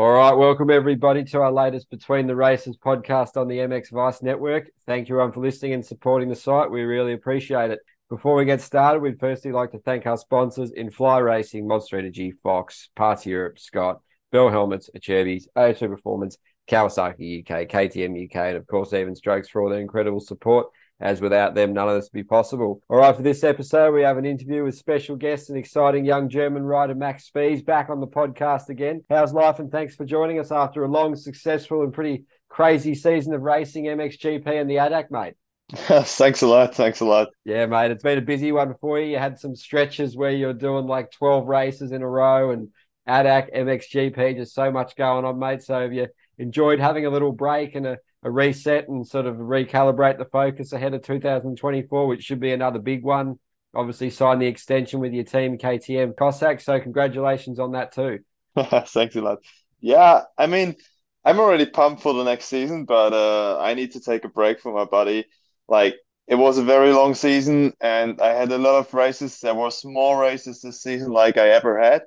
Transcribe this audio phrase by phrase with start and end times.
[0.00, 4.22] All right, welcome everybody to our latest Between the Races podcast on the MX Vice
[4.22, 4.70] Network.
[4.86, 6.70] Thank you everyone for listening and supporting the site.
[6.70, 7.80] We really appreciate it.
[8.08, 11.98] Before we get started, we'd firstly like to thank our sponsors in Fly Racing, Monster
[11.98, 14.00] Energy, Fox, Parts Europe, Scott,
[14.32, 19.60] Bell Helmets, Acerbis, O2 Performance, Kawasaki UK, KTM UK, and of course, Even Strokes for
[19.60, 20.68] all their incredible support
[21.00, 22.82] as without them, none of this would be possible.
[22.88, 26.28] All right, for this episode, we have an interview with special guest and exciting young
[26.28, 29.02] German rider, Max Spies, back on the podcast again.
[29.08, 29.58] How's life?
[29.58, 33.84] And thanks for joining us after a long, successful, and pretty crazy season of racing
[33.84, 35.34] MXGP and the ADAC, mate.
[35.72, 36.74] thanks a lot.
[36.74, 37.28] Thanks a lot.
[37.44, 37.92] Yeah, mate.
[37.92, 39.12] It's been a busy one for you.
[39.12, 42.68] You had some stretches where you're doing like 12 races in a row and
[43.08, 45.62] ADAC, MXGP, just so much going on, mate.
[45.62, 46.08] So have you
[46.38, 50.72] enjoyed having a little break and a a reset and sort of recalibrate the focus
[50.72, 53.38] ahead of 2024, which should be another big one.
[53.74, 56.60] Obviously, sign the extension with your team, KTM Kosak.
[56.60, 58.20] So, congratulations on that too.
[58.56, 59.38] Thanks a lot.
[59.80, 60.76] Yeah, I mean,
[61.24, 64.60] I'm already pumped for the next season, but uh, I need to take a break
[64.60, 65.26] for my body.
[65.68, 69.40] Like, it was a very long season, and I had a lot of races.
[69.40, 72.02] There were more races this season, like I ever had.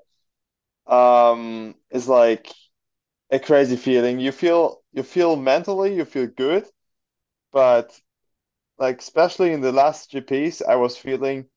[0.87, 2.47] Um, it's like
[3.33, 4.19] a crazy feeling.
[4.21, 6.65] You feel you feel mentally you feel good,
[7.51, 7.99] but
[8.79, 11.47] like especially in the last GPs, I was feeling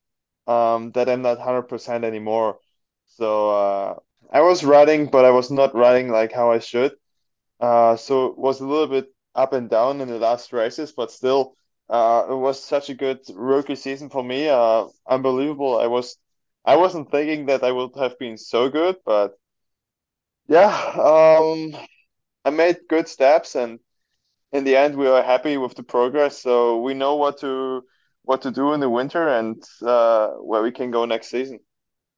[0.47, 2.59] um, that I'm not hundred percent anymore.
[3.07, 3.95] So uh,
[4.31, 6.93] I was riding, but I was not riding like how I should.
[7.59, 11.11] Uh, so it was a little bit up and down in the last races, but
[11.11, 11.55] still,
[11.89, 14.49] uh, it was such a good rookie season for me.
[14.49, 15.79] Uh, unbelievable.
[15.79, 16.17] I was,
[16.65, 19.37] I wasn't thinking that I would have been so good, but
[20.47, 21.75] yeah, um,
[22.45, 23.79] I made good steps, and
[24.51, 26.41] in the end, we are happy with the progress.
[26.41, 27.83] So we know what to
[28.23, 31.59] what to do in the winter and uh, where we can go next season.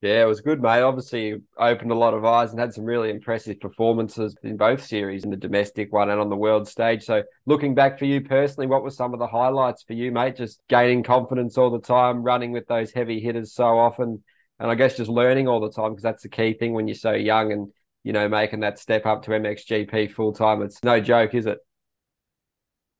[0.01, 0.81] Yeah, it was good, mate.
[0.81, 5.25] Obviously, opened a lot of eyes and had some really impressive performances in both series,
[5.25, 7.03] in the domestic one and on the world stage.
[7.03, 10.37] So, looking back for you personally, what were some of the highlights for you, mate?
[10.37, 14.23] Just gaining confidence all the time, running with those heavy hitters so often,
[14.57, 16.95] and I guess just learning all the time because that's the key thing when you're
[16.95, 17.67] so young and
[18.09, 20.63] you know, making that step up to MXGP full time.
[20.63, 21.59] It's no joke, is it?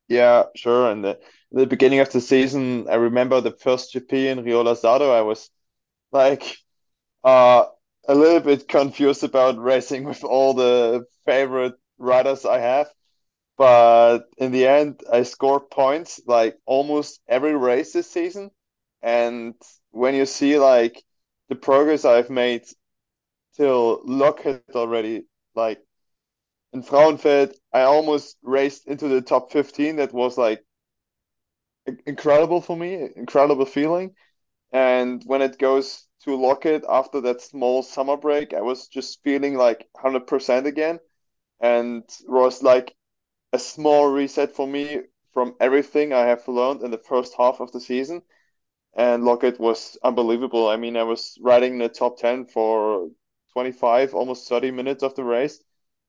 [0.08, 0.92] Yeah, sure.
[0.92, 1.20] And the,
[1.52, 5.12] the beginning of the season, I remember the first GP in Riola Sardo.
[5.12, 5.50] I was
[6.12, 6.44] like
[7.24, 7.66] uh,
[8.08, 12.88] a little bit confused about racing with all the favorite riders I have.
[13.58, 18.52] But in the end, I scored points like almost every race this season.
[19.02, 19.56] And
[19.90, 21.03] when you see like
[21.48, 22.66] the progress I've made
[23.59, 25.25] till Loket already.
[25.56, 25.81] Like
[26.74, 29.97] in Frauenfeld, I almost raced into the top 15.
[29.97, 30.64] That was like
[32.06, 34.16] incredible for me, incredible feeling.
[34.72, 39.56] And when it goes to Loket after that small summer break, I was just feeling
[39.56, 41.00] like 100% again.
[41.62, 42.96] And was like
[43.53, 45.02] a small reset for me
[45.34, 48.22] from everything I have learned in the first half of the season.
[48.96, 50.68] And Loket was unbelievable.
[50.69, 53.09] I mean, I was riding the top 10 for
[53.54, 55.64] 25, almost 30 minutes of the race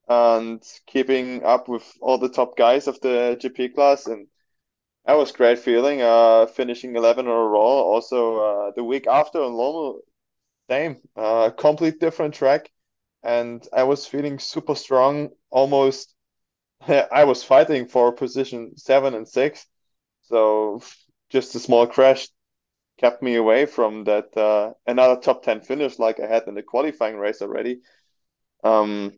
[0.09, 4.07] and keeping up with all the top guys of the GP class.
[4.07, 4.27] And
[5.07, 7.93] that was great feeling, uh, finishing 11 overall.
[7.95, 10.01] Also, uh, the week after in Lommel,
[10.71, 12.71] same, uh, complete different track.
[13.23, 16.15] And I was feeling super strong, almost.
[16.89, 19.67] I was fighting for position seven and six.
[20.23, 20.81] So
[21.31, 22.29] just a small crash
[23.01, 26.63] kept me away from that uh, another top 10 finish like I had in the
[26.63, 27.81] qualifying race already.
[28.65, 29.13] Um,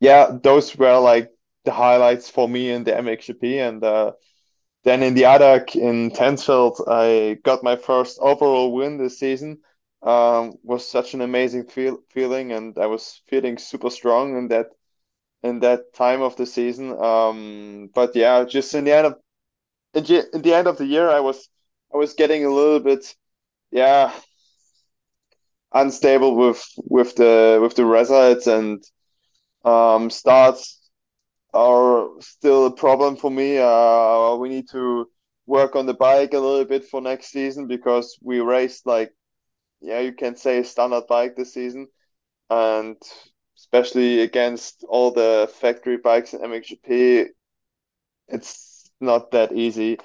[0.00, 1.30] yeah, those were like
[1.64, 3.58] the highlights for me in the MXGP.
[3.58, 4.12] And uh,
[4.84, 9.60] then in the ADAC in Tensfeld, I got my first overall win this season.
[10.02, 14.66] Um, was such an amazing feel feeling, and I was feeling super strong in that
[15.42, 16.92] in that time of the season.
[17.02, 19.14] Um, but yeah, just in the end of
[19.94, 20.04] in
[20.42, 21.48] the end of the year, I was
[21.94, 23.14] I was getting a little bit,
[23.70, 24.12] yeah,
[25.72, 28.82] unstable with with the with the results and
[29.64, 30.80] um, starts
[31.52, 33.58] are still a problem for me.
[33.58, 35.08] Uh, we need to
[35.46, 39.12] work on the bike a little bit for next season because we raced like,
[39.80, 41.86] yeah, you can say standard bike this season,
[42.50, 42.96] and
[43.56, 47.28] especially against all the factory bikes in MXGP,
[48.28, 49.98] it's not that easy.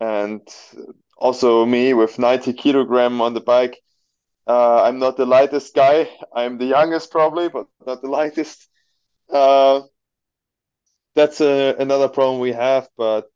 [0.00, 0.42] And
[1.16, 3.82] also me with 90 kilogram on the bike.
[4.46, 6.08] Uh, I'm not the lightest guy.
[6.34, 8.68] I'm the youngest probably, but not the lightest.
[9.30, 9.82] Uh,
[11.14, 13.28] that's a, another problem we have, but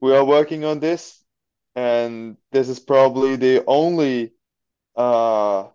[0.00, 1.22] we are working on this,
[1.76, 4.32] and this is probably the only
[4.96, 5.68] uh,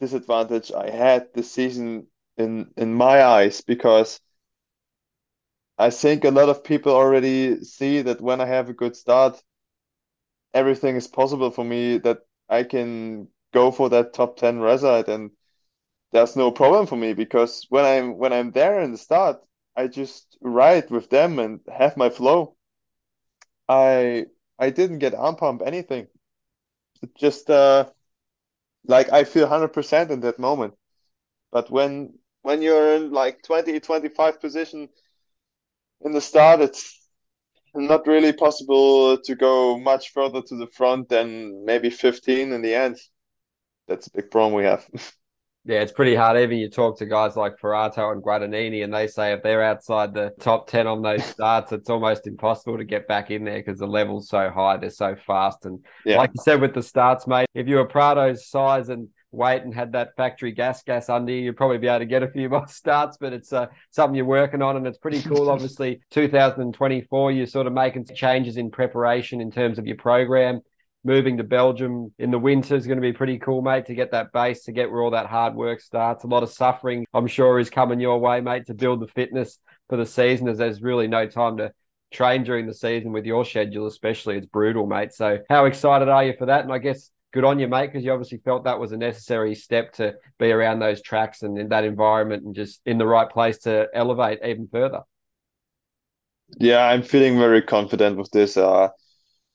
[0.00, 2.06] disadvantage I had this season
[2.36, 4.20] in in my eyes because
[5.78, 9.42] I think a lot of people already see that when I have a good start,
[10.54, 15.30] everything is possible for me that I can go for that top 10 result and
[16.12, 19.42] there's no problem for me because when I'm when I'm there in the start,
[19.76, 22.56] I just ride with them and have my flow.
[23.68, 24.26] I
[24.58, 26.08] I didn't get arm pump anything.
[27.02, 27.90] It just uh
[28.86, 30.74] like I feel 100% in that moment.
[31.52, 34.88] But when when you're in like 20 25 position
[36.02, 37.01] in the start, it's
[37.74, 42.74] not really possible to go much further to the front than maybe 15 in the
[42.74, 42.98] end.
[43.88, 44.86] That's a big problem we have.
[45.64, 46.36] Yeah, it's pretty hard.
[46.38, 50.12] Even you talk to guys like Forato and Guadagnini, and they say if they're outside
[50.12, 53.78] the top 10 on those starts, it's almost impossible to get back in there because
[53.78, 54.76] the level's so high.
[54.76, 55.64] They're so fast.
[55.64, 56.16] And yeah.
[56.16, 59.74] like you said with the starts, mate, if you were Prado's size and weight and
[59.74, 62.48] had that factory gas gas under you, you'd probably be able to get a few
[62.50, 63.16] more starts.
[63.18, 65.50] But it's uh, something you're working on, and it's pretty cool.
[65.50, 70.62] Obviously, 2024, you're sort of making changes in preparation in terms of your program
[71.04, 74.12] moving to Belgium in the winter is going to be pretty cool, mate, to get
[74.12, 76.24] that base, to get where all that hard work starts.
[76.24, 79.58] A lot of suffering, I'm sure, is coming your way, mate, to build the fitness
[79.88, 81.72] for the season, as there's really no time to
[82.12, 84.36] train during the season with your schedule, especially.
[84.36, 85.12] It's brutal, mate.
[85.12, 86.62] So, how excited are you for that?
[86.62, 89.54] And I guess good on you, mate, because you obviously felt that was a necessary
[89.54, 93.28] step to be around those tracks and in that environment and just in the right
[93.28, 95.00] place to elevate even further.
[96.58, 98.56] Yeah, I'm feeling very confident with this.
[98.56, 98.88] Uh,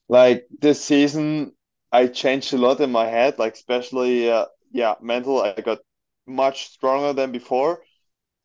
[0.10, 1.54] like this season
[1.92, 5.42] I changed a lot in my head, like especially uh, yeah, mental.
[5.42, 5.80] I got
[6.26, 7.82] much stronger than before,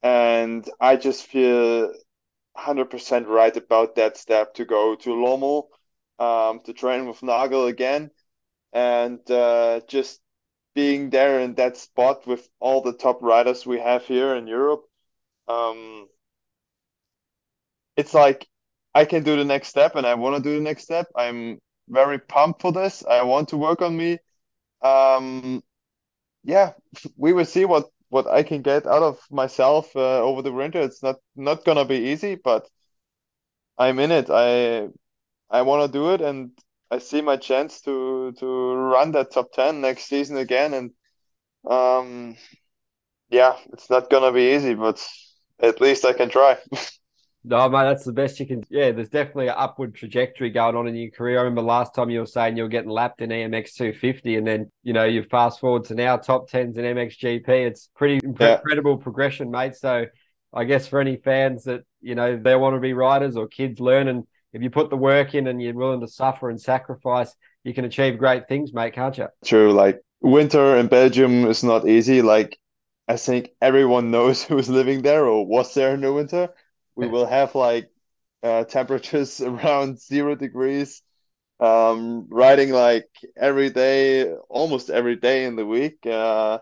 [0.02, 1.92] and I just feel
[2.56, 5.68] hundred percent right about that step to go to Lommel,
[6.18, 8.10] um, to train with Nagel again,
[8.72, 10.20] and uh, just
[10.74, 14.84] being there in that spot with all the top riders we have here in Europe.
[15.48, 16.08] Um,
[17.96, 18.48] it's like
[18.94, 21.06] I can do the next step and I want to do the next step.
[21.16, 21.58] I'm
[21.88, 23.04] very pumped for this.
[23.04, 24.18] I want to work on me.
[24.82, 25.62] Um,
[26.44, 26.72] yeah,
[27.16, 30.80] we will see what what I can get out of myself uh, over the winter.
[30.80, 32.68] It's not not gonna be easy, but
[33.78, 34.30] I'm in it.
[34.30, 34.88] I
[35.50, 36.52] I want to do it, and
[36.92, 40.74] I see my chance to to run that top ten next season again.
[40.74, 40.90] And
[41.66, 42.36] um,
[43.30, 45.02] yeah, it's not gonna be easy, but
[45.58, 46.58] at least I can try.
[47.44, 48.62] No, mate, that's the best you can.
[48.70, 51.40] Yeah, there's definitely an upward trajectory going on in your career.
[51.40, 54.46] I remember last time you were saying you were getting lapped in EMX 250, and
[54.46, 57.48] then you know you fast forward to now top tens in MXGP.
[57.48, 58.54] It's pretty yeah.
[58.54, 59.74] incredible progression, mate.
[59.74, 60.06] So
[60.52, 63.80] I guess for any fans that you know they want to be riders or kids
[63.80, 67.34] learning, if you put the work in and you're willing to suffer and sacrifice,
[67.64, 69.28] you can achieve great things, mate, can't you?
[69.44, 69.72] True.
[69.72, 72.22] Like winter in Belgium is not easy.
[72.22, 72.58] Like
[73.08, 76.50] I think everyone knows who's living there or was there in the winter
[76.94, 77.90] we will have like
[78.42, 81.02] uh, temperatures around zero degrees
[81.60, 86.58] um, riding like every day almost every day in the week uh,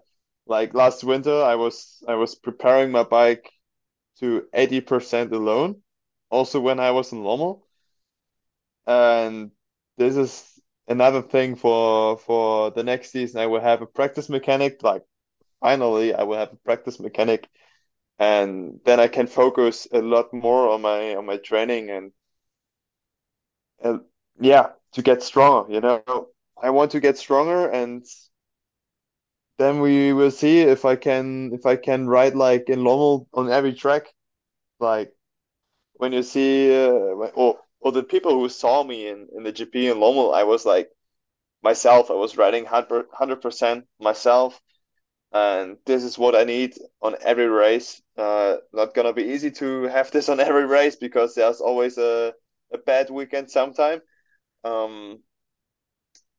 [0.46, 3.50] like last winter i was i was preparing my bike
[4.18, 5.76] to 80% alone
[6.30, 7.66] also when i was in lommel
[8.90, 9.52] and
[9.98, 13.40] this is another thing for for the next season.
[13.40, 15.02] I will have a practice mechanic like
[15.60, 17.48] finally i will have a practice mechanic.
[18.18, 22.12] And then I can focus a lot more on my on my training and
[23.82, 24.00] and
[24.40, 26.28] yeah to get stronger you know?
[26.62, 28.04] I want to get stronger and
[29.58, 33.50] then we will see if I can if I can ride like in Lommel on
[33.50, 34.12] every track.
[34.80, 35.12] Like
[35.94, 39.90] when you see uh, or or the people who saw me in in the GP
[39.90, 40.90] in Lommel I was like
[41.62, 44.60] myself I was riding 100 percent myself
[45.32, 48.02] and this is what I need on every race.
[48.16, 52.34] Uh, not gonna be easy to have this on every race because there's always a,
[52.72, 54.00] a bad weekend sometime.
[54.64, 55.22] Um,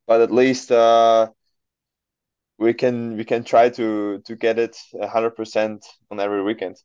[0.07, 1.29] but at least uh,
[2.57, 6.75] we can we can try to to get it hundred percent on every weekend.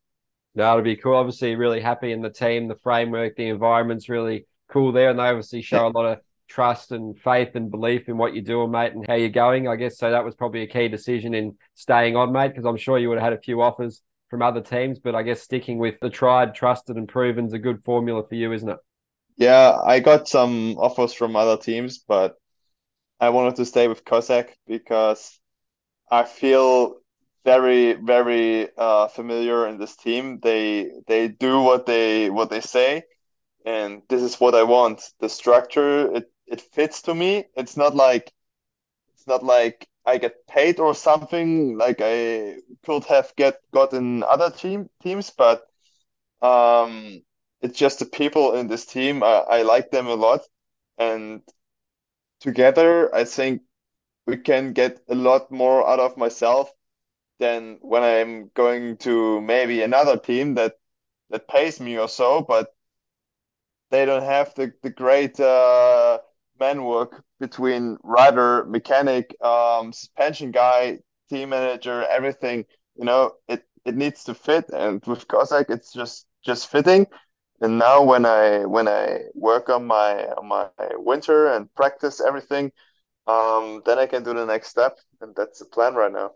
[0.57, 1.15] No, it'll be cool.
[1.15, 5.25] Obviously, really happy in the team, the framework, the environment's really cool there, and they
[5.25, 8.93] obviously show a lot of trust and faith and belief in what you're doing, mate,
[8.93, 9.69] and how you're going.
[9.69, 10.11] I guess so.
[10.11, 13.19] That was probably a key decision in staying on, mate, because I'm sure you would
[13.19, 16.55] have had a few offers from other teams, but I guess sticking with the tried,
[16.55, 18.79] trusted, and proven is a good formula for you, isn't it?
[19.37, 22.37] Yeah, I got some offers from other teams, but
[23.21, 25.39] I wanted to stay with Kosak because
[26.11, 26.95] I feel
[27.47, 30.41] very, very uh, familiar in this team.
[30.43, 33.05] They they do what they what they say,
[33.67, 35.03] and this is what I want.
[35.21, 37.47] The structure it it fits to me.
[37.57, 38.33] It's not like
[39.15, 44.23] it's not like I get paid or something like I could have get got in
[44.25, 45.67] other team teams, but
[46.43, 47.23] um,
[47.63, 49.23] it's just the people in this team.
[49.25, 50.43] I, I like them a lot,
[50.99, 51.43] and
[52.41, 53.63] together, I think
[54.27, 56.71] we can get a lot more out of myself
[57.39, 60.75] than when I'm going to maybe another team that
[61.31, 62.75] that pays me or so, but
[63.91, 66.19] they don't have the the great uh,
[66.59, 72.65] man work between rider, mechanic, um, suspension guy, team manager, everything.
[72.97, 77.07] You know, it it needs to fit, and with Kosak, it's just just fitting.
[77.61, 82.73] And now when I when I work on my on my winter and practice everything,
[83.27, 86.33] um, then I can do the next step, and that's the plan right now.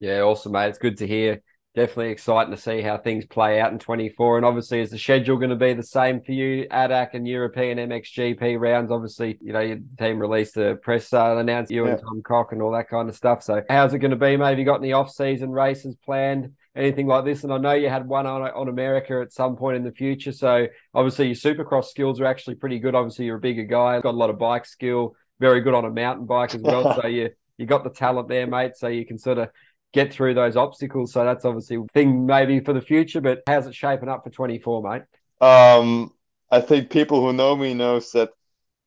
[0.00, 0.68] Yeah, awesome, mate.
[0.68, 1.42] It's good to hear.
[1.74, 4.38] Definitely exciting to see how things play out in 24.
[4.38, 7.78] And obviously, is the schedule going to be the same for you, ADAC and European
[7.78, 8.90] MXGP rounds?
[8.90, 11.92] Obviously, you know, your team released a press uh, announcement, you yeah.
[11.92, 13.42] and Tom Koch and all that kind of stuff.
[13.42, 14.48] So, how's it going to be, mate?
[14.48, 16.52] Have you got any off season races planned?
[16.78, 17.44] anything like this.
[17.44, 20.32] And I know you had one on on America at some point in the future.
[20.32, 22.94] So obviously your supercross skills are actually pretty good.
[22.94, 25.90] Obviously you're a bigger guy, got a lot of bike skill, very good on a
[25.90, 26.96] mountain bike as well.
[27.02, 28.76] so you you got the talent there, mate.
[28.76, 29.50] So you can sort of
[29.92, 31.12] get through those obstacles.
[31.12, 33.20] So that's obviously a thing maybe for the future.
[33.20, 35.02] But how's it shaping up for 24, mate?
[35.46, 36.12] Um,
[36.50, 38.30] I think people who know me knows that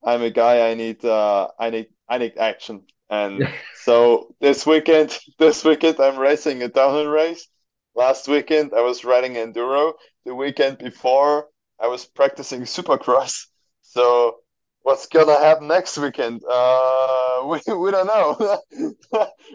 [0.03, 0.70] I'm a guy.
[0.70, 2.84] I need uh, I need I need action.
[3.10, 7.48] And so this weekend, this weekend I'm racing a downhill race
[7.96, 9.93] last weekend I was riding enduro.
[10.25, 11.48] The weekend before
[11.79, 13.48] I was practicing supercross.
[13.84, 14.38] So
[14.84, 16.41] what's gonna happen next weekend?
[16.50, 18.58] Uh, we we don't know.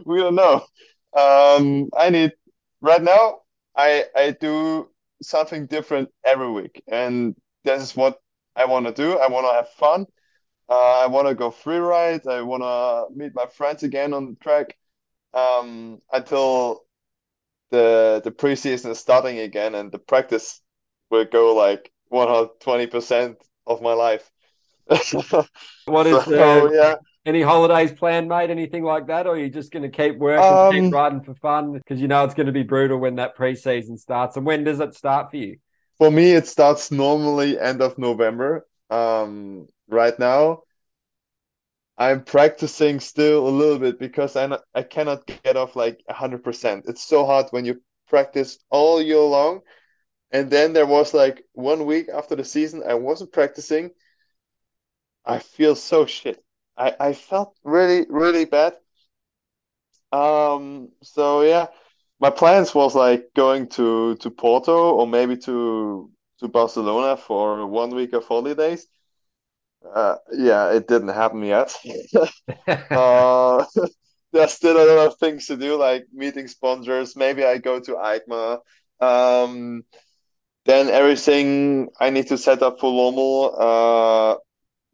[0.04, 0.62] we don't know.
[1.16, 2.32] Um, I need
[2.80, 3.40] right now.
[3.76, 4.90] I I do
[5.22, 8.18] something different every week, and this is what
[8.54, 9.18] I want to do.
[9.18, 10.06] I want to have fun.
[10.68, 12.26] Uh, I want to go free ride.
[12.26, 14.76] I want to meet my friends again on the track.
[15.34, 16.86] Um, until
[17.70, 20.62] the the preseason is starting again and the practice
[21.10, 24.30] will go like 120% of my life.
[25.86, 26.96] what is so, yeah.
[27.26, 28.50] Any holidays planned, mate?
[28.50, 29.26] Anything like that?
[29.26, 31.72] Or are you just going to keep working, um, keep riding for fun?
[31.72, 34.36] Because you know it's going to be brutal when that preseason starts.
[34.36, 35.58] And when does it start for you?
[35.98, 38.66] For me, it starts normally end of November.
[38.90, 40.62] Um, right now,
[41.98, 46.84] I'm practicing still a little bit because I I cannot get off like hundred percent.
[46.86, 49.60] It's so hard when you practice all year long,
[50.30, 53.90] and then there was like one week after the season I wasn't practicing.
[55.24, 56.44] I feel so shit.
[56.76, 58.74] I I felt really really bad.
[60.12, 60.90] Um.
[61.02, 61.66] So yeah,
[62.20, 67.94] my plans was like going to to Porto or maybe to to Barcelona for one
[67.94, 68.86] week of holidays
[69.94, 71.74] uh, yeah, it didn't happen yet.
[72.68, 73.64] uh,
[74.32, 77.16] there's still a lot of things to do, like meeting sponsors.
[77.16, 78.58] Maybe I go to EICMA.
[79.00, 79.84] Um,
[80.66, 83.54] then everything I need to set up for Lommel.
[83.58, 84.36] Uh,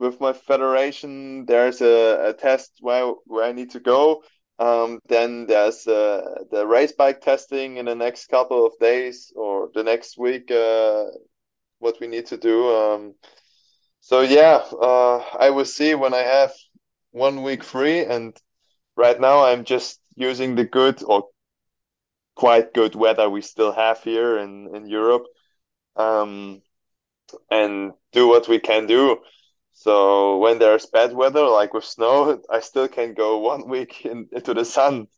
[0.03, 4.23] with my federation, there's a, a test where, where I need to go.
[4.59, 9.71] Um, then there's uh, the race bike testing in the next couple of days or
[9.75, 10.51] the next week.
[10.51, 11.05] Uh,
[11.83, 12.75] what we need to do.
[12.75, 13.15] Um,
[14.01, 16.53] so yeah, uh, I will see when I have
[17.11, 18.37] one week free, and
[18.97, 21.29] right now I'm just using the good or
[22.37, 25.27] quite good weather we still have here in in Europe,
[25.97, 26.63] um,
[27.51, 29.19] and do what we can do.
[29.83, 34.29] So when there's bad weather, like with snow, I still can go one week in,
[34.31, 35.09] into the sun.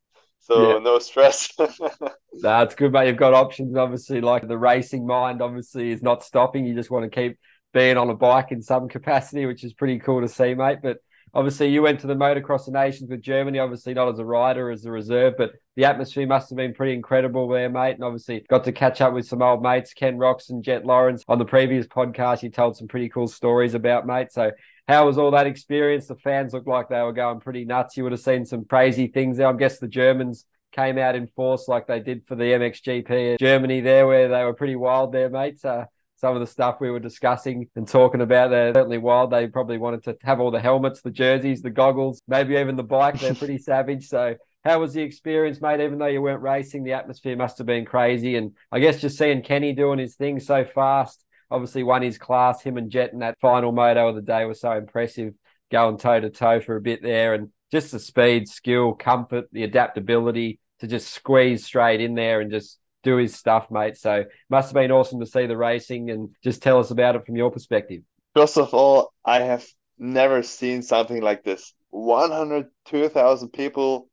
[0.40, 0.78] So yeah.
[0.78, 1.52] no stress.
[2.42, 3.08] That's good, mate.
[3.08, 4.22] You've got options, obviously.
[4.22, 6.64] Like the racing mind, obviously, is not stopping.
[6.64, 7.38] You just want to keep
[7.74, 10.78] being on a bike in some capacity, which is pretty cool to see, mate.
[10.82, 10.98] But
[11.34, 14.70] obviously, you went to the Motocross of Nations with Germany, obviously not as a rider,
[14.70, 17.96] as a reserve, but the atmosphere must have been pretty incredible there, mate.
[17.96, 21.24] And obviously, got to catch up with some old mates, Ken Roczen and Jett Lawrence.
[21.28, 24.32] On the previous podcast, you told some pretty cool stories about, mate.
[24.32, 24.52] So,
[24.86, 26.06] how was all that experience?
[26.06, 27.96] The fans looked like they were going pretty nuts.
[27.96, 29.48] You would have seen some crazy things there.
[29.48, 33.36] I guess the Germans came out in force like they did for the MXGP in
[33.38, 35.64] Germany there, where they were pretty wild there, mates.
[35.64, 35.86] Uh,
[36.24, 38.48] some of the stuff we were discussing and talking about.
[38.48, 39.30] They're certainly wild.
[39.30, 42.82] They probably wanted to have all the helmets, the jerseys, the goggles, maybe even the
[42.82, 43.20] bike.
[43.20, 44.08] They're pretty savage.
[44.08, 45.82] So how was the experience, mate?
[45.82, 48.36] Even though you weren't racing, the atmosphere must have been crazy.
[48.36, 52.62] And I guess just seeing Kenny doing his thing so fast, obviously won his class.
[52.62, 55.34] Him and Jett in that final moto of the day was so impressive,
[55.70, 57.34] going toe to toe for a bit there.
[57.34, 62.50] And just the speed, skill, comfort, the adaptability to just squeeze straight in there and
[62.50, 63.96] just do his stuff, mate.
[63.96, 67.24] So must have been awesome to see the racing and just tell us about it
[67.24, 68.02] from your perspective.
[68.34, 69.64] First of all, I have
[69.98, 71.72] never seen something like this.
[71.90, 74.08] 102,000 people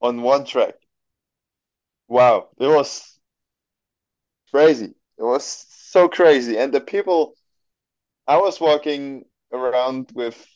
[0.00, 0.74] on one track.
[2.08, 3.18] Wow, it was
[4.50, 4.94] crazy.
[5.18, 7.34] It was so crazy, and the people.
[8.26, 10.46] I was walking around with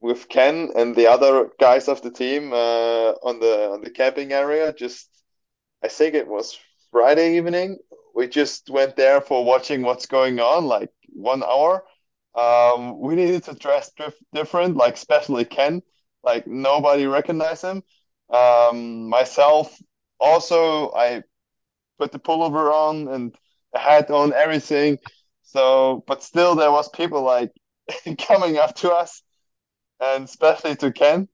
[0.00, 4.32] with Ken and the other guys of the team uh, on the on the camping
[4.32, 4.72] area.
[4.72, 5.08] Just,
[5.82, 6.58] I think it was
[6.90, 7.78] Friday evening.
[8.14, 11.84] We just went there for watching what's going on, like one hour.
[12.34, 15.82] Um, we needed to dress dif- different, like especially Ken.
[16.22, 17.82] Like nobody recognized him.
[18.32, 19.76] Um, myself
[20.20, 21.22] also, I
[21.98, 23.34] put the pullover on and
[23.74, 24.98] a hat on, everything.
[25.42, 27.52] So, but still, there was people like
[28.18, 29.22] coming up to us
[30.00, 31.28] and especially to Ken.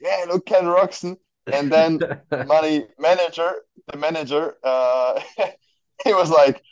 [0.00, 1.16] Yeah, look, Ken Roczen.
[1.50, 2.00] And then
[2.40, 3.52] money manager,
[3.86, 5.20] the manager, uh,
[6.04, 6.62] he was like,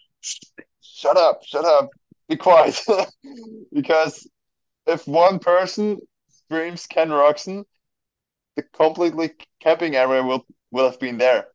[0.81, 1.91] "Shut up, shut up,
[2.29, 2.81] be quiet,"
[3.73, 4.29] because
[4.87, 7.65] if one person screams Ken Roczen,
[8.57, 11.49] the completely camping area will will have been there.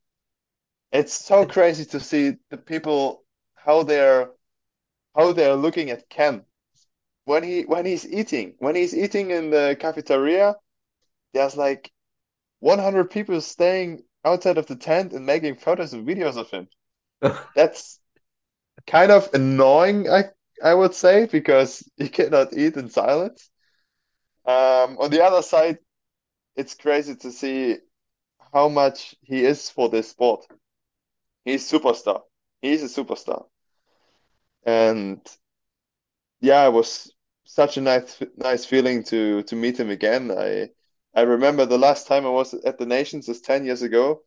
[0.91, 3.23] It's so crazy to see the people
[3.55, 4.31] how they're
[5.15, 6.45] how they're looking at Ken
[7.25, 10.55] when he when he's eating when he's eating in the cafeteria
[11.33, 11.91] there's like
[12.59, 16.69] 100 people staying outside of the tent and making photos and videos of him.
[17.55, 17.99] That's
[18.87, 20.23] kind of annoying i
[20.63, 23.49] i would say because you cannot eat in silence.
[24.45, 25.79] Um, on the other side
[26.55, 27.77] it's crazy to see
[28.53, 30.45] how much he is for this sport.
[31.45, 32.23] He's superstar.
[32.61, 33.47] He's a superstar.
[34.65, 35.21] And
[36.41, 37.13] yeah, it was
[37.45, 40.31] such a nice nice feeling to to meet him again.
[40.31, 40.69] I
[41.15, 44.21] I remember the last time I was at the Nations is 10 years ago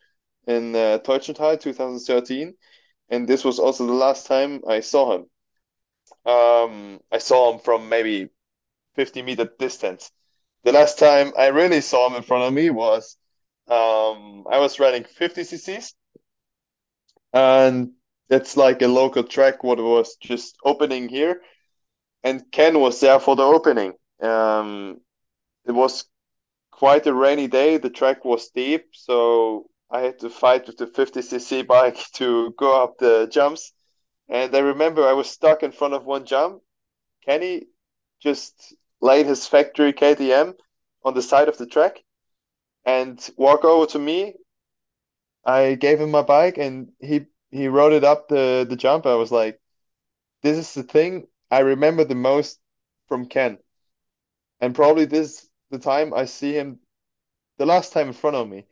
[0.46, 2.54] in uh, Teutschenthal 2013
[3.10, 5.26] and this was also the last time I saw him.
[6.24, 8.30] Um, I saw him from maybe
[8.94, 10.10] 50 meter distance.
[10.64, 13.16] The last time I really saw him in front of me was
[13.68, 15.94] um, I was running 50 cc's
[17.34, 17.90] and
[18.30, 21.42] it's like a local track what was just opening here
[22.24, 23.92] and Ken was there for the opening.
[24.20, 25.00] Um,
[25.66, 26.06] it was
[26.78, 27.76] quite a rainy day.
[27.76, 32.80] The track was steep, so I had to fight with the 50cc bike to go
[32.80, 33.72] up the jumps.
[34.28, 36.62] And I remember I was stuck in front of one jump.
[37.26, 37.66] Kenny
[38.22, 40.54] just laid his factory KTM
[41.04, 42.04] on the side of the track
[42.84, 44.34] and walked over to me.
[45.44, 49.04] I gave him my bike and he he rode it up the the jump.
[49.04, 49.58] I was like,
[50.42, 52.60] this is the thing I remember the most
[53.08, 53.58] from Ken.
[54.60, 56.80] And probably this the time I see him
[57.58, 58.66] the last time in front of me.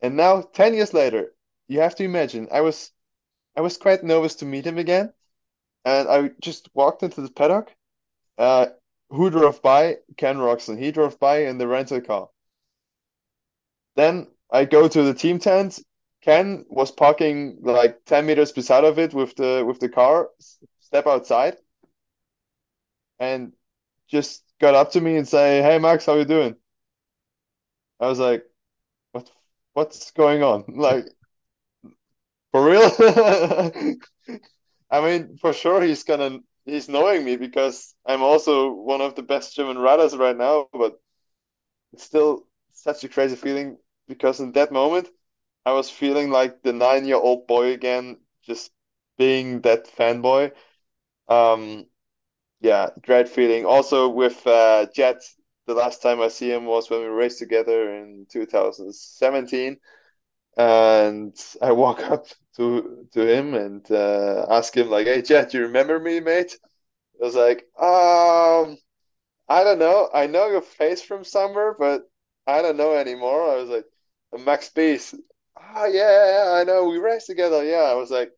[0.00, 1.34] And now 10 years later,
[1.68, 2.90] you have to imagine I was
[3.56, 5.12] I was quite nervous to meet him again.
[5.84, 7.70] And I just walked into the paddock.
[8.38, 8.66] Uh,
[9.10, 9.98] who drove by?
[10.16, 10.78] Ken Roczen.
[10.78, 12.28] He drove by in the rental car.
[13.96, 15.80] Then I go to the team tent.
[16.22, 20.30] Ken was parking like 10 meters beside of it with the with the car.
[20.80, 21.56] Step outside
[23.18, 23.52] and
[24.08, 26.56] just got up to me and say, "Hey Max, how you doing?"
[28.00, 28.44] I was like,
[29.12, 29.30] "What?
[29.74, 30.64] What's going on?
[30.76, 31.06] Like,
[32.52, 32.90] for real?"
[34.90, 39.22] I mean, for sure he's gonna he's knowing me because I'm also one of the
[39.22, 41.00] best German riders right now, but
[41.92, 45.08] it's still such a crazy feeling because in that moment
[45.66, 48.72] I was feeling like the nine year old boy again, just
[49.18, 50.52] being that fanboy.
[51.28, 51.86] Um,
[52.64, 53.66] yeah, great feeling.
[53.66, 55.22] Also with uh, Jett,
[55.66, 59.78] the last time I see him was when we raced together in 2017,
[60.56, 65.62] and I walk up to to him and uh, ask him like, "Hey, Jett, you
[65.62, 66.58] remember me, mate?"
[67.22, 68.78] I was like, "Um,
[69.48, 70.10] I don't know.
[70.14, 72.02] I know your face from somewhere, but
[72.46, 73.86] I don't know anymore." I was like,
[74.44, 75.14] "Max Spies."
[75.58, 76.88] Oh yeah, yeah, I know.
[76.88, 77.64] We raced together.
[77.64, 78.32] Yeah, I was like,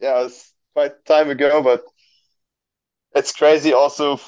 [0.00, 1.82] yeah, it was quite time ago, but
[3.14, 4.20] it's crazy also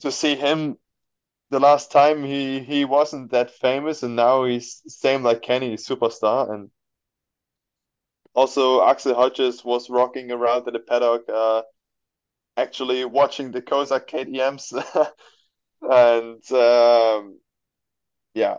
[0.00, 0.76] to see him
[1.50, 6.52] the last time he he wasn't that famous and now he's same like Kenny superstar
[6.52, 6.70] and
[8.34, 11.62] also Axell Hodges was rocking around in the paddock uh,
[12.56, 14.72] actually watching the Kosak KTMs
[15.82, 17.38] and um,
[18.34, 18.56] yeah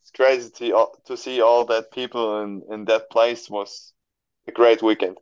[0.00, 3.92] it's crazy to to see all that people in in that place was
[4.48, 5.16] a great weekend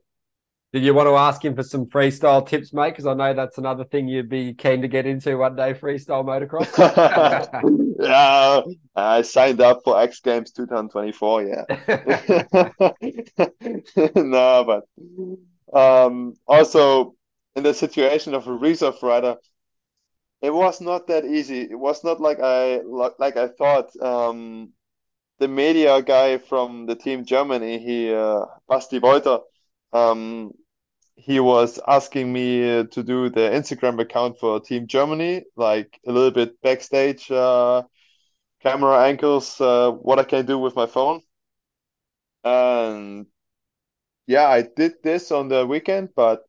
[0.75, 2.91] did you want to ask him for some freestyle tips, mate?
[2.91, 6.25] Because I know that's another thing you'd be keen to get into one day, freestyle
[6.25, 6.67] motocross.
[8.01, 8.61] yeah,
[8.97, 11.43] I signed up for X Games 2024.
[11.45, 11.65] Yeah.
[14.17, 14.83] no, but
[15.73, 17.15] um, also
[17.55, 19.37] in the situation of a reserve rider,
[20.43, 21.61] it was not that easy.
[21.61, 23.95] It was not like I like I thought.
[24.03, 24.73] Um,
[25.39, 29.41] the media guy from the team Germany, he uh, Basti Wolter,
[29.93, 30.53] um,
[31.17, 36.31] he was asking me to do the Instagram account for Team Germany, like a little
[36.31, 37.83] bit backstage uh,
[38.63, 41.23] camera angles, uh, what I can do with my phone.
[42.45, 43.27] And
[44.27, 46.45] yeah, I did this on the weekend, but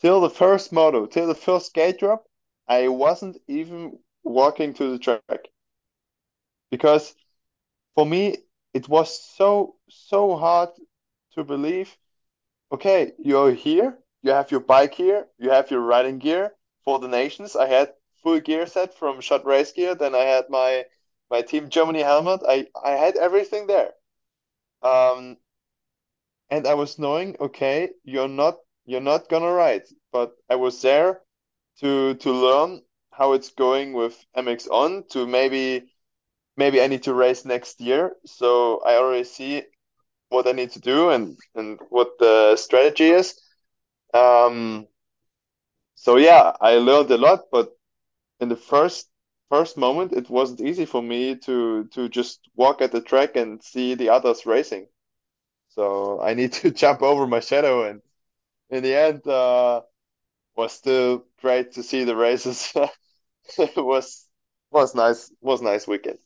[0.00, 2.26] till the first moto, till the first gate drop,
[2.68, 5.48] I wasn't even walking to the track
[6.70, 7.14] because
[7.94, 8.36] for me
[8.74, 10.70] it was so so hard
[11.34, 11.96] to believe
[12.74, 13.98] okay you're here.
[14.22, 15.26] You have your bike here.
[15.38, 16.52] You have your riding gear
[16.84, 17.56] for the nations.
[17.56, 20.84] I had full gear set from shot race gear then i had my
[21.30, 22.40] my team germany helmet.
[22.48, 23.92] I i had everything there.
[24.82, 25.36] Um
[26.50, 28.56] and i was knowing okay you're not
[28.86, 29.86] you're not gonna ride.
[30.12, 31.20] But i was there
[31.80, 35.66] to to learn how it's going with mx on to maybe
[36.56, 38.12] maybe I need to race next year.
[38.26, 39.62] So I already see
[40.34, 43.40] what I need to do and and what the strategy is.
[44.14, 44.88] Um,
[45.94, 47.72] so yeah, I learned a lot, but
[48.40, 49.10] in the first
[49.50, 53.62] first moment, it wasn't easy for me to to just walk at the track and
[53.62, 54.88] see the others racing.
[55.70, 58.02] So I need to jump over my shadow, and
[58.70, 59.82] in the end, uh,
[60.56, 62.72] was still great to see the races.
[63.58, 64.28] it was
[64.70, 66.20] was nice was nice weekend.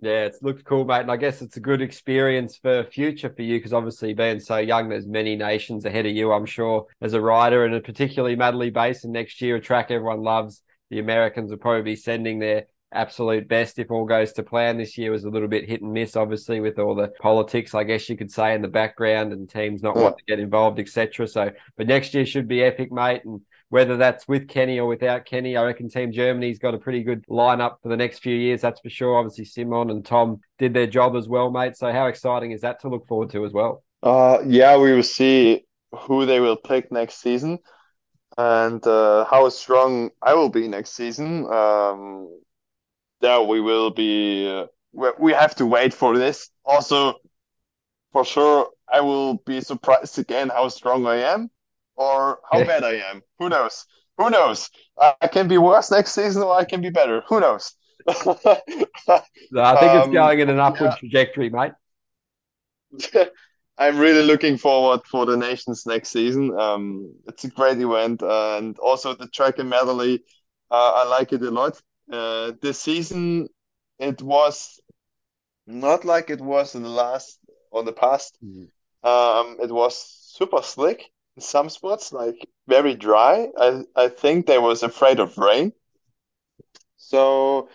[0.00, 1.00] Yeah, it's looked cool, mate.
[1.00, 4.58] And I guess it's a good experience for future for you because obviously being so
[4.58, 8.72] young, there's many nations ahead of you, I'm sure, as a rider, and particularly Matterley
[8.72, 10.62] Basin next year, a track everyone loves.
[10.90, 14.78] The Americans will probably be sending their absolute best if all goes to plan.
[14.78, 17.82] This year was a little bit hit and miss, obviously, with all the politics, I
[17.82, 20.02] guess you could say, in the background and teams not yeah.
[20.02, 21.26] wanting to get involved, etc.
[21.26, 23.22] So, but next year should be epic, mate.
[23.24, 27.02] And whether that's with Kenny or without Kenny, I reckon Team Germany's got a pretty
[27.02, 28.62] good lineup for the next few years.
[28.62, 29.16] That's for sure.
[29.18, 31.76] Obviously, Simon and Tom did their job as well, mate.
[31.76, 33.82] So, how exciting is that to look forward to as well?
[34.02, 37.58] Uh, yeah, we will see who they will pick next season
[38.38, 41.46] and uh, how strong I will be next season.
[41.52, 42.40] Um,
[43.20, 44.48] yeah, we will be.
[44.48, 44.66] Uh,
[45.18, 46.50] we have to wait for this.
[46.64, 47.14] Also,
[48.12, 51.50] for sure, I will be surprised again how strong I am
[51.98, 53.22] or how bad I am.
[53.38, 53.84] Who knows?
[54.16, 54.70] Who knows?
[55.20, 57.22] I can be worse next season or I can be better.
[57.28, 57.74] Who knows?
[58.06, 60.96] no, I think um, it's going in an upward yeah.
[60.96, 61.72] trajectory, mate.
[63.78, 66.58] I'm really looking forward for the nations next season.
[66.58, 70.20] Um, it's a great event, uh, and also the track in Matterley,
[70.70, 71.80] uh, I like it a lot.
[72.10, 73.48] Uh, this season,
[74.00, 74.80] it was
[75.66, 77.38] not like it was in the last
[77.70, 78.36] or the past.
[78.44, 78.68] Mm.
[79.04, 79.96] Um, it was
[80.34, 81.04] super slick
[81.40, 83.48] some spots, like very dry.
[83.58, 85.72] I, I think they was afraid of rain.
[86.96, 87.68] So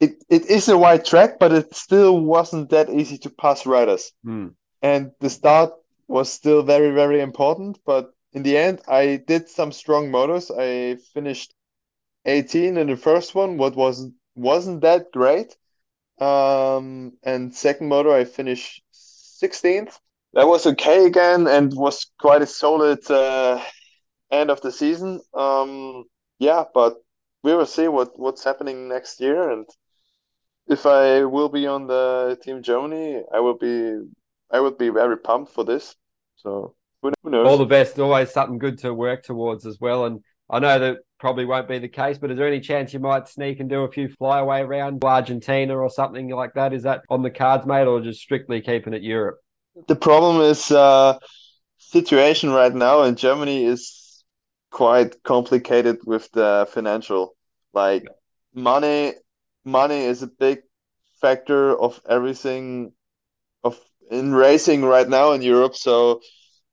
[0.00, 4.12] it, it is a wide track, but it still wasn't that easy to pass riders.
[4.24, 4.54] Mm.
[4.82, 5.72] And the start
[6.08, 7.78] was still very, very important.
[7.84, 10.50] But in the end, I did some strong motos.
[10.50, 11.54] I finished
[12.26, 15.56] 18 in the first one, what wasn't wasn't that great.
[16.18, 19.98] Um, and second moto, I finished 16th
[20.36, 23.58] that was okay again and was quite a solid uh,
[24.30, 25.18] end of the season.
[25.32, 26.04] Um,
[26.38, 26.96] yeah, but
[27.42, 29.66] we will see what what's happening next year, and
[30.68, 33.98] if I will be on the team Germany, I will be
[34.50, 35.96] I would be very pumped for this.
[36.36, 37.46] So who knows?
[37.46, 37.98] All the best.
[37.98, 40.04] Always something good to work towards as well.
[40.04, 40.20] And
[40.50, 43.26] I know that probably won't be the case, but is there any chance you might
[43.26, 46.74] sneak and do a few flyaway around Argentina or something like that?
[46.74, 49.38] Is that on the cards, mate, or just strictly keeping it Europe?
[49.88, 51.18] The problem is uh,
[51.78, 54.24] situation right now in Germany is
[54.70, 57.34] quite complicated with the financial.
[57.72, 58.06] Like
[58.54, 59.14] money,
[59.64, 60.60] money is a big
[61.20, 62.92] factor of everything
[63.64, 63.78] of
[64.10, 65.76] in racing right now in Europe.
[65.76, 66.20] So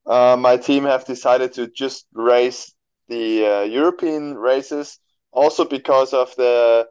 [0.06, 2.74] uh, my team have decided to just race
[3.10, 5.00] the uh, European races,
[5.32, 6.88] also because of the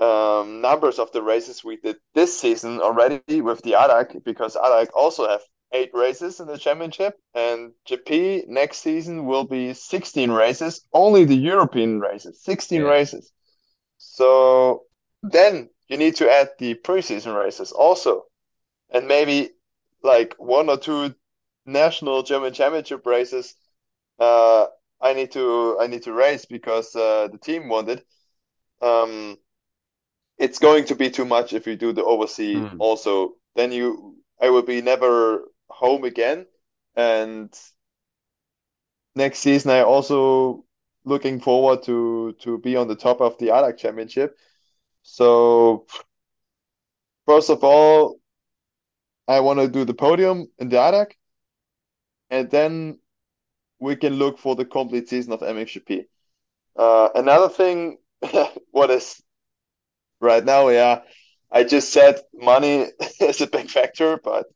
[0.00, 4.88] um, numbers of the races we did this season already with the ADAC because ADAC
[4.94, 5.40] also have
[5.72, 11.36] eight races in the championship and GP next season will be 16 races, only the
[11.36, 12.88] European races, 16 yeah.
[12.88, 13.30] races.
[13.98, 14.84] So
[15.22, 18.24] then you need to add the preseason races also.
[18.92, 19.50] And maybe
[20.02, 21.14] like one or two
[21.66, 23.54] national German championship races
[24.20, 24.66] uh,
[25.00, 28.02] I need to I need to race because uh, the team wanted.
[28.82, 29.36] Um,
[30.40, 32.76] it's going to be too much if you do the overseas mm.
[32.78, 33.34] also.
[33.54, 36.46] Then you, I will be never home again,
[36.96, 37.52] and
[39.14, 40.64] next season I also
[41.04, 44.36] looking forward to to be on the top of the ADAC championship.
[45.02, 45.86] So
[47.26, 48.18] first of all,
[49.28, 51.12] I want to do the podium in the ADAC,
[52.30, 52.98] and then
[53.78, 56.04] we can look for the complete season of MXGP.
[56.76, 57.98] Uh, another thing,
[58.70, 59.22] what is
[60.20, 61.00] right now, yeah,
[61.50, 62.86] I just said money
[63.20, 64.46] is a big factor, but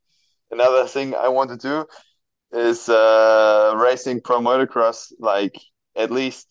[0.50, 1.86] another thing I want to do
[2.52, 5.56] is uh, racing pro motocross like
[5.96, 6.48] at least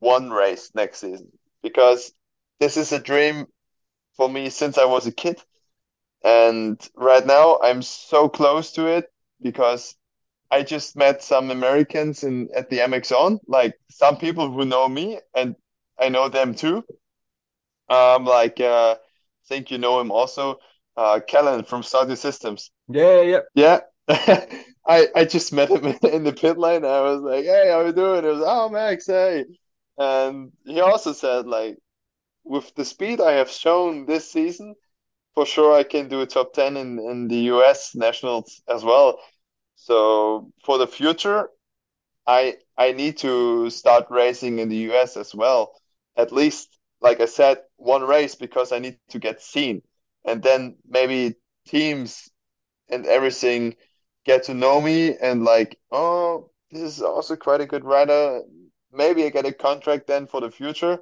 [0.00, 1.30] one race next season
[1.62, 2.12] because
[2.60, 3.46] this is a dream
[4.16, 5.42] for me since I was a kid.
[6.24, 9.06] And right now I'm so close to it
[9.42, 9.94] because
[10.50, 15.20] I just met some Americans in at the MXoN, like some people who know me
[15.34, 15.56] and
[15.98, 16.84] I know them too.
[17.88, 20.58] Um, like uh, I think you know him also,
[20.96, 22.70] uh, Kellen from Stardew Systems.
[22.88, 23.80] Yeah, yeah, yeah.
[24.86, 26.84] I I just met him in the pit lane.
[26.84, 29.44] I was like, "Hey, how you doing?" It was, "Oh, Max, hey."
[29.98, 31.78] And he also said, like,
[32.44, 34.74] with the speed I have shown this season,
[35.34, 39.20] for sure I can do a top 10 in, in the US nationals as well.
[39.76, 41.50] So for the future,
[42.26, 45.72] I I need to start racing in the US as well.
[46.16, 49.82] At least, like I said, one race because I need to get seen.
[50.24, 51.36] And then maybe
[51.66, 52.30] teams
[52.88, 53.76] and everything
[54.24, 58.42] get to know me and like, oh, this is also quite a good rider.
[58.92, 60.98] Maybe I get a contract then for the future.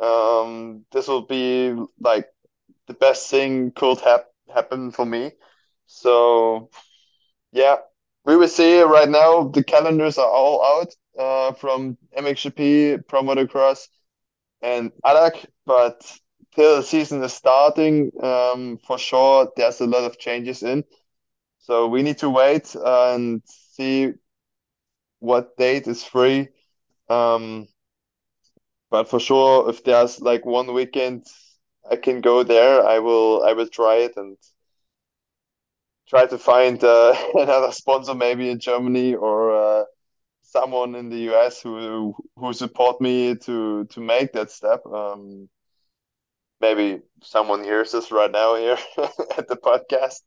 [0.00, 2.28] Um, this will be like
[2.86, 5.32] the best thing could hap- happen for me.
[5.86, 6.70] So,
[7.52, 7.76] yeah,
[8.24, 8.80] we will see.
[8.80, 13.88] Right now, the calendars are all out uh, from MXGP, Pro Motocross,
[14.66, 16.02] and ADAC, but
[16.54, 20.84] till the season is starting, um, for sure, there's a lot of changes in.
[21.58, 24.14] So we need to wait and see
[25.20, 26.48] what date is free.
[27.08, 27.68] Um,
[28.90, 31.24] but for sure, if there's like one weekend
[31.90, 33.44] I can go there, I will.
[33.44, 34.36] I will try it and
[36.08, 39.84] try to find uh, another sponsor, maybe in Germany or uh,
[40.50, 44.84] someone in the US who who support me to to make that step.
[44.86, 45.48] Um,
[46.60, 48.78] maybe someone hears us right now here
[49.38, 50.20] at the podcast.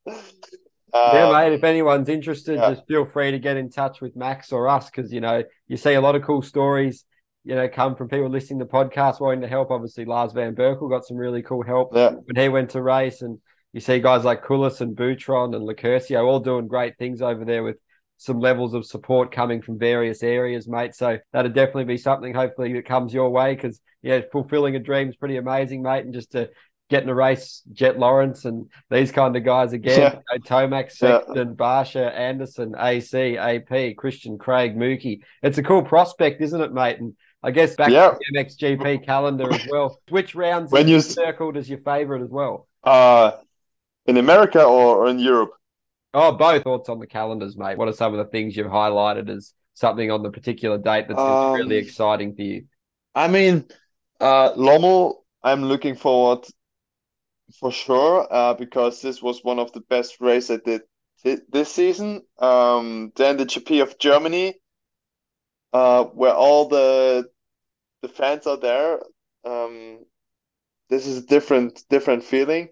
[0.91, 1.53] Um, yeah, mate.
[1.53, 2.71] If anyone's interested, yeah.
[2.71, 5.77] just feel free to get in touch with Max or us because you know you
[5.77, 7.05] see a lot of cool stories.
[7.45, 9.71] You know, come from people listening to the podcast wanting to help.
[9.71, 12.10] Obviously, Lars Van Berkel got some really cool help yeah.
[12.10, 13.39] when he went to race, and
[13.71, 17.63] you see guys like Kullas and Butron and Lacurcio all doing great things over there
[17.63, 17.77] with
[18.19, 20.93] some levels of support coming from various areas, mate.
[20.93, 22.34] So that'd definitely be something.
[22.34, 26.03] Hopefully, that comes your way because yeah, fulfilling a dream is pretty amazing, mate.
[26.03, 26.49] And just to
[26.89, 29.99] getting a race, Jett Lawrence and these kind of guys again.
[29.99, 30.13] Yeah.
[30.34, 31.43] You know, Tomac, Sexton, yeah.
[31.53, 35.21] Barcia, Anderson, AC, AP, Christian, Craig, Mookie.
[35.41, 36.99] It's a cool prospect, isn't it, mate?
[36.99, 38.10] And I guess back yeah.
[38.10, 39.97] to the MXGP calendar as well.
[40.10, 42.67] Which rounds when you circled as your favorite as well?
[42.84, 43.32] Uh
[44.05, 45.51] in America or, or in Europe?
[46.13, 47.78] Oh, both thoughts on the calendars, mate.
[47.78, 51.19] What are some of the things you've highlighted as something on the particular date that's
[51.22, 52.65] um, really exciting for you?
[53.13, 53.65] I mean,
[54.19, 56.45] uh, Lommel, I'm looking forward
[57.60, 60.82] for sure, uh, because this was one of the best races I did
[61.24, 62.22] th- this season.
[62.39, 64.56] Um, then the GP of Germany,
[65.74, 67.30] uh, where all the
[68.02, 69.02] the fans are there.
[69.45, 70.06] Um,
[70.89, 72.69] this is a different different feeling,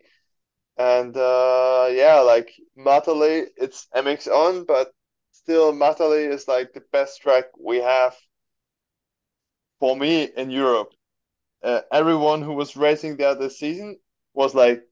[0.77, 4.91] and uh, yeah, like Matterley, it's MX on, but
[5.31, 8.15] still Matterley is like the best track we have
[9.79, 10.93] for me in Europe.
[11.63, 13.97] Uh, everyone who was racing there this season
[14.33, 14.83] was like,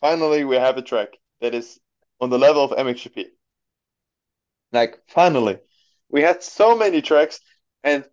[0.00, 1.08] finally, we have a track
[1.40, 1.78] that is
[2.20, 3.26] on the level of MXGP.
[4.72, 5.58] Like, finally.
[6.08, 7.40] We had so many tracks,
[7.82, 8.04] and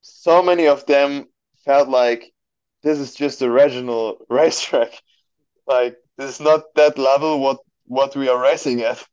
[0.00, 1.26] so many of them
[1.64, 2.32] felt like
[2.82, 5.00] this is just a regional racetrack.
[5.66, 9.04] Like, this is not that level what what we are racing at.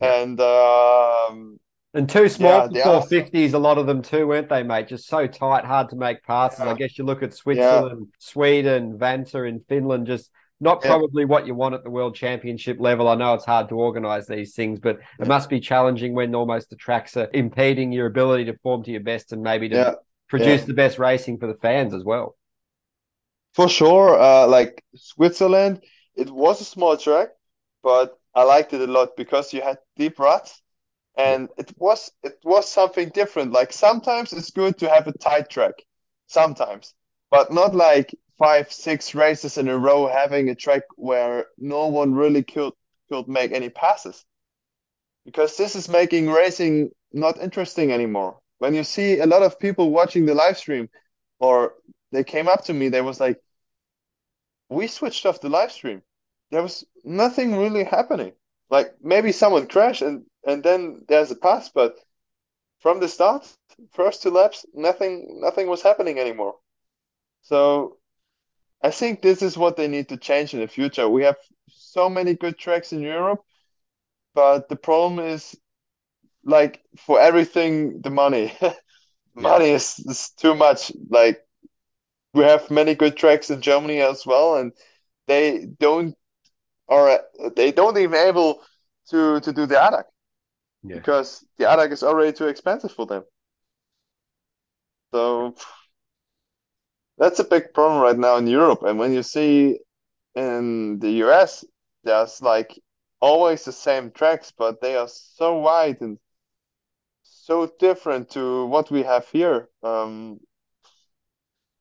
[0.00, 1.58] And um,
[1.94, 4.88] and too small yeah, for 450s, a lot of them too, weren't they, mate?
[4.88, 6.60] Just so tight, hard to make passes.
[6.60, 6.70] Yeah.
[6.70, 8.16] I guess you look at Switzerland, yeah.
[8.18, 10.30] Sweden, Vantaa in Finland, just
[10.60, 13.08] not probably what you want at the world championship level.
[13.08, 16.70] I know it's hard to organize these things, but it must be challenging when almost
[16.70, 20.64] the tracks are impeding your ability to form to your best and maybe to produce
[20.64, 22.36] the best racing for the fans as well.
[23.56, 24.20] For sure.
[24.20, 25.82] Uh, like Switzerland,
[26.14, 27.30] it was a small track,
[27.82, 30.62] but I liked it a lot because you had deep ruts
[31.16, 35.50] and it was it was something different like sometimes it's good to have a tight
[35.50, 35.74] track
[36.28, 36.94] sometimes
[37.30, 42.14] but not like five six races in a row having a track where no one
[42.14, 42.72] really could
[43.10, 44.24] could make any passes
[45.24, 49.90] because this is making racing not interesting anymore when you see a lot of people
[49.90, 50.88] watching the live stream
[51.40, 51.74] or
[52.12, 53.40] they came up to me they was like
[54.68, 56.02] we switched off the live stream
[56.50, 58.32] there was nothing really happening
[58.70, 61.98] Like maybe someone crashed and and then there's a pass, but
[62.80, 63.42] from the start,
[63.92, 66.54] first two laps, nothing nothing was happening anymore.
[67.42, 67.98] So
[68.82, 71.08] I think this is what they need to change in the future.
[71.08, 71.36] We have
[71.68, 73.42] so many good tracks in Europe,
[74.34, 75.56] but the problem is
[76.44, 78.52] like for everything the money.
[79.34, 79.76] money yeah.
[79.76, 80.92] is, is too much.
[81.10, 81.45] Like
[82.36, 84.72] we have many good tracks in Germany as well, and
[85.26, 86.14] they don't
[86.86, 87.20] or
[87.56, 88.62] they don't even able
[89.10, 90.04] to to do the ADAC
[90.84, 90.96] yeah.
[90.96, 93.24] because the ADAC is already too expensive for them.
[95.12, 95.54] So
[97.18, 98.82] that's a big problem right now in Europe.
[98.82, 99.78] And when you see
[100.34, 101.64] in the US,
[102.04, 102.78] there's like
[103.20, 106.18] always the same tracks, but they are so wide and
[107.22, 109.68] so different to what we have here.
[109.82, 110.40] Um,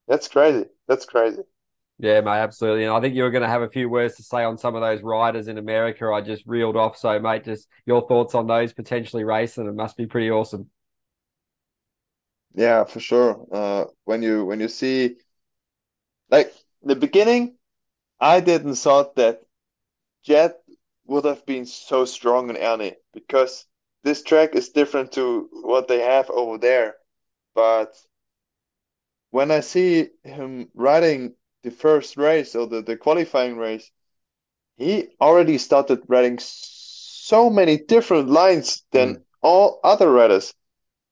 [0.08, 0.66] that's crazy.
[0.88, 1.44] That's crazy.
[1.98, 2.84] Yeah, mate, absolutely.
[2.84, 4.76] And I think you were going to have a few words to say on some
[4.76, 6.12] of those riders in America.
[6.12, 6.98] I just reeled off.
[6.98, 9.66] So, mate, just your thoughts on those potentially racing.
[9.68, 10.70] It must be pretty awesome.
[12.54, 13.46] Yeah, for sure.
[13.52, 15.18] Uh, when you when you see,
[16.30, 17.58] like the beginning,
[18.20, 19.42] I didn't thought that
[20.24, 20.58] Jett
[21.06, 23.66] would have been so strong in Ernée because
[24.04, 26.96] this track is different to what they have over there.
[27.56, 27.96] But
[29.36, 33.92] when I see him riding the first race or the, the qualifying race,
[34.78, 39.22] he already started riding so many different lines than mm.
[39.42, 40.54] all other riders.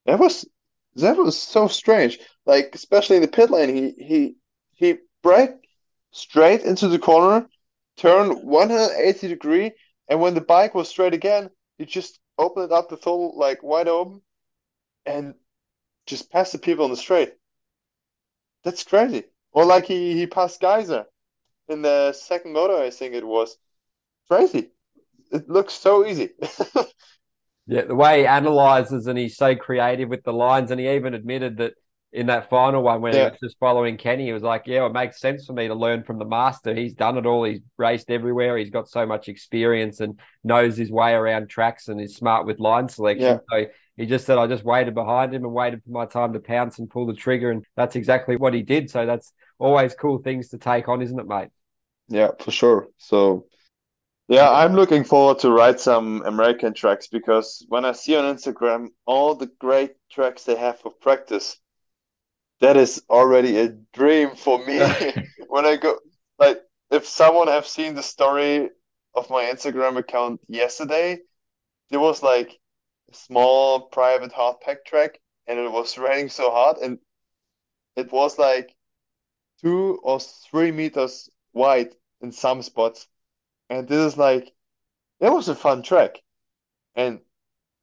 [0.06, 0.48] That was
[0.96, 2.18] that was so strange.
[2.46, 4.36] Like especially in the pit lane, he he
[4.72, 5.68] he braked
[6.12, 7.46] straight into the corner,
[7.98, 9.72] turned 180 degree,
[10.08, 13.90] and when the bike was straight again, he just opened up the throttle like wide
[13.90, 14.22] open,
[15.06, 15.34] and
[16.06, 17.34] just passed the people on the straight.
[18.64, 19.24] That's crazy.
[19.52, 21.06] Or like he he passed Gajser
[21.68, 23.58] in the second moto, I think it was.
[24.28, 24.72] Crazy.
[25.32, 26.30] It looks so easy.
[27.66, 31.14] Yeah, the way he analyzes and he's so creative with the lines, and he even
[31.14, 31.74] admitted that
[32.12, 33.20] in that final one when yeah.
[33.20, 35.74] he was just following Kenny, he was like, "Yeah, it makes sense for me to
[35.74, 36.76] learn from the master.
[36.76, 37.46] He's done it all.
[37.46, 38.58] He's raced everywhere.
[38.58, 42.60] He's got so much experience and knows his way around tracks and is smart with
[42.60, 43.66] line selection." Yeah.
[43.66, 43.66] So
[43.98, 46.80] he just said, "I just waited behind him and waited for my time to pounce
[46.80, 48.90] and pull the trigger," and that's exactly what he did.
[48.90, 51.50] So that's always cool things to take on, isn't it, mate?
[52.08, 52.88] Yeah, for sure.
[52.98, 53.46] So
[54.28, 58.88] yeah, I'm looking forward to ride some American tracks because when I see on Instagram
[59.06, 61.58] all the great tracks they have for practice,
[62.62, 64.80] that is already a dream for me.
[65.48, 65.98] when I go,
[66.40, 68.70] like, if someone have seen the story
[69.14, 71.20] of my Instagram account yesterday,
[71.90, 72.58] there was like
[73.14, 77.00] small private hard pack track and it was raining so hard and
[77.96, 78.76] it was like
[79.62, 83.08] two or three meters wide in some spots
[83.70, 84.54] and this is like
[85.20, 86.20] it was a fun track,
[86.96, 87.20] and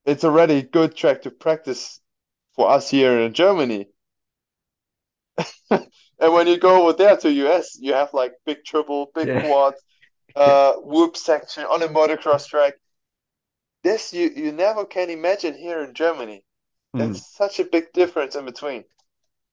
[0.05, 2.01] it's already a good track to practice
[2.55, 3.89] for us here in Germany.
[5.71, 5.89] and
[6.19, 9.41] when you go over there to US, you have like big triple, big yeah.
[9.41, 9.75] quad,
[10.37, 12.75] uh, whoop section on a motocross track.
[13.83, 16.45] This you you never can imagine here in Germany.
[16.93, 17.23] That's mm.
[17.23, 18.85] such a big difference in between.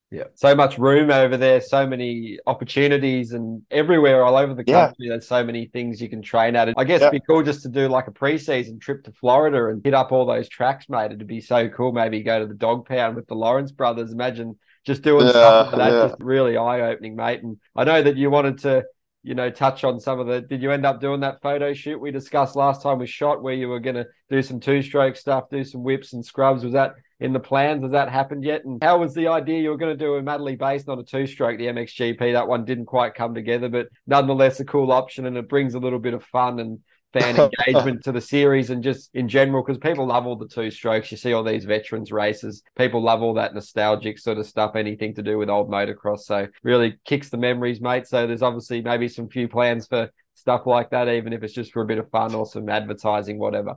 [0.09, 4.95] Yeah, so much room over there, so many opportunities, and everywhere all over the country.
[4.99, 5.09] Yeah.
[5.09, 6.69] There's so many things you can train at.
[6.69, 7.07] And I guess yeah.
[7.07, 10.13] it'd be cool just to do like a preseason trip to Florida and hit up
[10.13, 11.11] all those tracks, mate.
[11.11, 11.91] It'd be so cool.
[11.91, 14.13] Maybe go to the dog pound with the Lawrence brothers.
[14.13, 16.07] Imagine just doing yeah, stuff like that.
[16.07, 17.43] Just really eye opening, mate.
[17.43, 18.85] And I know that you wanted to,
[19.27, 20.39] you know, touch on some of the.
[20.39, 23.53] Did you end up doing that photo shoot we discussed last time we shot, where
[23.53, 26.63] you were going to do some two stroke stuff, do some whips and scrubs?
[26.63, 27.83] Was that in the plans?
[27.83, 28.63] Has that happened yet?
[28.63, 31.03] And how was the idea you were going to do a Madeley base, not a
[31.03, 32.31] two stroke, the MXGP?
[32.31, 35.79] That one didn't quite come together, but nonetheless a cool option and it brings a
[35.79, 36.79] little bit of fun and
[37.19, 40.71] fan engagement to the series and just in general because people love all the two
[40.71, 41.11] strokes.
[41.11, 45.13] You see all these veterans races, people love all that nostalgic sort of stuff, anything
[45.15, 46.19] to do with old motocross.
[46.19, 48.07] So really kicks the memories, mate.
[48.07, 51.71] So there's obviously maybe some few plans for stuff like that, even if it's just
[51.73, 53.75] for a bit of fun or some advertising, whatever.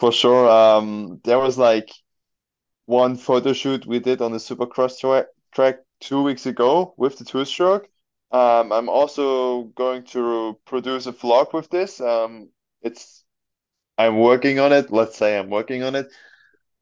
[0.00, 0.48] For sure.
[0.48, 1.90] Um, there was like
[2.86, 7.24] one photo shoot we did on the Supercross tra- track two weeks ago with the
[7.24, 7.88] two stroke.
[8.30, 12.00] Um, I'm also going to produce a vlog with this.
[12.00, 12.50] Um,
[12.82, 13.24] it's
[13.98, 14.90] I'm working on it.
[14.92, 16.08] Let's say I'm working on it.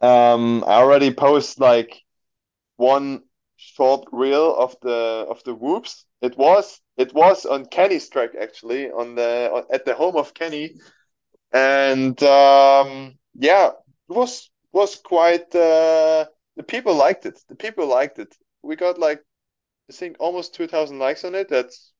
[0.00, 2.02] Um, I already post like
[2.76, 3.22] one
[3.56, 6.04] short reel of the of the whoops.
[6.22, 10.76] It was it was on Kenny's track actually on the at the home of Kenny
[11.52, 15.54] and um, yeah, it was was quite.
[15.54, 16.26] Uh,
[16.56, 17.38] the people liked it.
[17.48, 18.34] The people liked it.
[18.62, 19.22] We got like
[19.90, 21.48] I think almost two thousand likes on it.
[21.48, 21.92] That's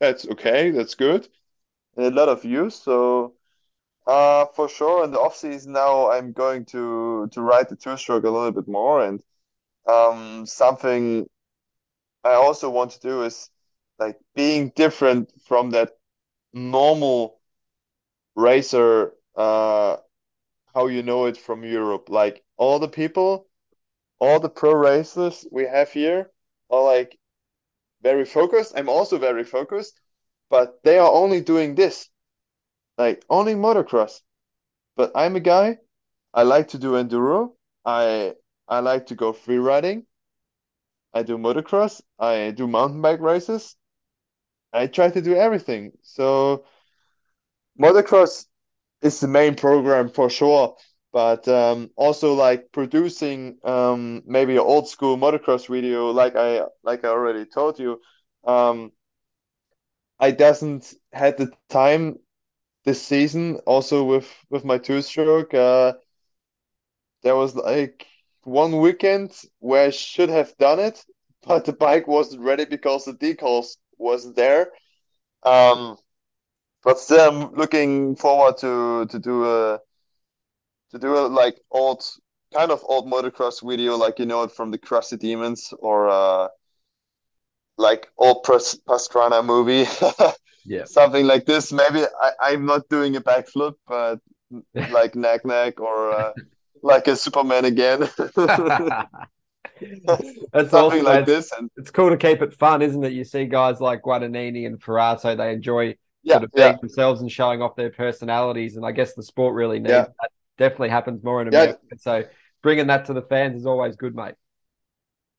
[0.00, 0.70] that's okay.
[0.70, 1.28] That's good.
[1.96, 2.74] and a lot of views.
[2.76, 3.34] So
[4.06, 7.96] uh, for sure, in the off season now, I'm going to to ride the two
[7.96, 9.22] stroke a little bit more, and
[9.88, 11.28] um, something
[12.24, 13.50] I also want to do is
[13.98, 15.92] like being different from that
[16.54, 17.40] normal
[18.36, 19.96] racer, uh,
[20.74, 22.08] how you know it from Europe.
[22.10, 23.48] Like all the people,
[24.20, 26.30] all the pro racers we have here
[26.74, 27.18] are like
[28.02, 28.74] very focused.
[28.76, 30.00] I'm also very focused,
[30.50, 32.08] but they are only doing this,
[32.98, 34.20] like only motocross.
[34.96, 35.78] But I'm a guy,
[36.32, 37.52] I like to do enduro.
[37.84, 38.34] I
[38.68, 40.06] I like to go free riding.
[41.12, 42.02] I do motocross.
[42.18, 43.76] I do mountain bike races.
[44.72, 45.92] I try to do everything.
[46.02, 46.64] So
[47.80, 48.46] motocross
[49.02, 50.76] is the main program for sure,
[51.14, 57.06] but um, also like producing um, maybe an old school motocross video, like I like
[57.06, 58.02] I already told you.
[58.44, 58.92] Um,
[60.20, 62.18] I doesn't had the time
[62.84, 63.58] this season.
[63.66, 65.94] Also with with my two stroke, uh,
[67.22, 68.06] there was like
[68.42, 71.04] one weekend where I should have done it,
[71.46, 74.72] but the bike wasn't ready because the decals wasn't there.
[75.44, 75.98] Um,
[76.84, 79.80] but still, I'm looking forward to to do a
[80.94, 82.02] to do a like old
[82.54, 86.48] kind of old motocross video, like you know it from the Crusty Demons or uh,
[87.76, 89.86] like old Pastrana movie.
[90.64, 91.72] yeah, something like this.
[91.72, 94.20] Maybe I, I'm not doing a backflip, but
[94.90, 96.32] like Nac Nac or uh,
[96.82, 98.08] like a Superman again.
[100.52, 101.50] That's something like this.
[101.58, 103.12] And it's cool to keep it fun, isn't it?
[103.12, 106.76] You see guys like Guadagnini and Forato, they enjoy yeah, sort of being yeah.
[106.80, 108.76] themselves and showing off their personalities.
[108.76, 110.06] And I guess the sport really needs yeah.
[110.20, 110.30] that.
[110.58, 111.78] Definitely happens more in America.
[111.90, 111.96] Yeah.
[111.98, 112.24] So
[112.62, 114.34] bringing that to the fans is always good, mate.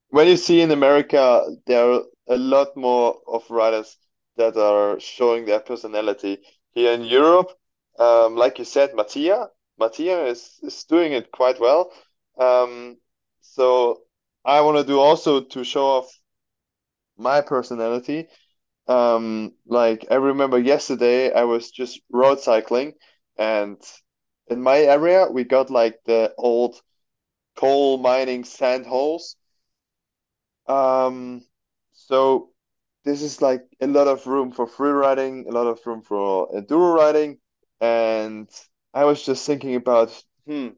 [0.10, 3.98] When you see in America, there are a lot more of riders
[4.38, 6.40] that are showing their personality.
[6.72, 7.52] Here in Europe,
[7.98, 9.48] um, like you said, Mattia,
[9.80, 11.92] Mattia is, is doing it quite well.
[12.38, 12.98] Um,
[13.42, 14.02] so
[14.44, 16.20] I want to do also to show off
[17.18, 18.28] my personality.
[18.88, 22.94] Um, like I remember yesterday, I was just road cycling,
[23.38, 23.78] and
[24.48, 26.82] in my area, we got like the old
[27.56, 29.36] coal mining sand holes.
[30.68, 31.46] Um,
[31.94, 32.50] so
[33.04, 36.50] this is like a lot of room for free riding, a lot of room for
[36.52, 37.38] enduro riding,
[37.80, 38.50] and
[38.94, 40.12] I was just thinking about,
[40.48, 40.70] hmm,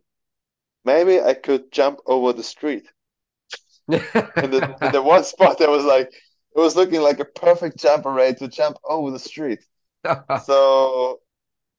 [0.83, 2.87] maybe I could jump over the street.
[3.87, 4.03] and
[4.53, 6.13] the, in the one spot, there was like
[6.55, 9.59] it was looking like a perfect jump rate to jump over the street.
[10.45, 11.19] so,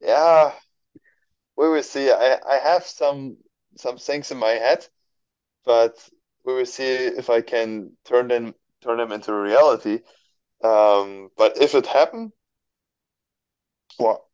[0.00, 0.52] yeah,
[1.58, 2.10] we will see.
[2.12, 3.38] I, I have some
[3.76, 4.86] some things in my head,
[5.64, 5.96] but
[6.44, 10.00] we will see if I can turn them turn them into reality.
[10.64, 12.32] Um, but if it happens,
[13.98, 14.28] well,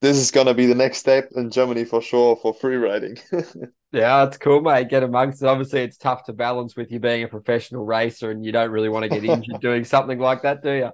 [0.00, 3.16] this is gonna be the next step in Germany for sure for free riding.
[3.92, 4.88] yeah, it's cool, mate.
[4.88, 5.46] Get amongst it.
[5.48, 8.88] Obviously, it's tough to balance with you being a professional racer, and you don't really
[8.90, 10.90] want to get injured doing something like that, do you?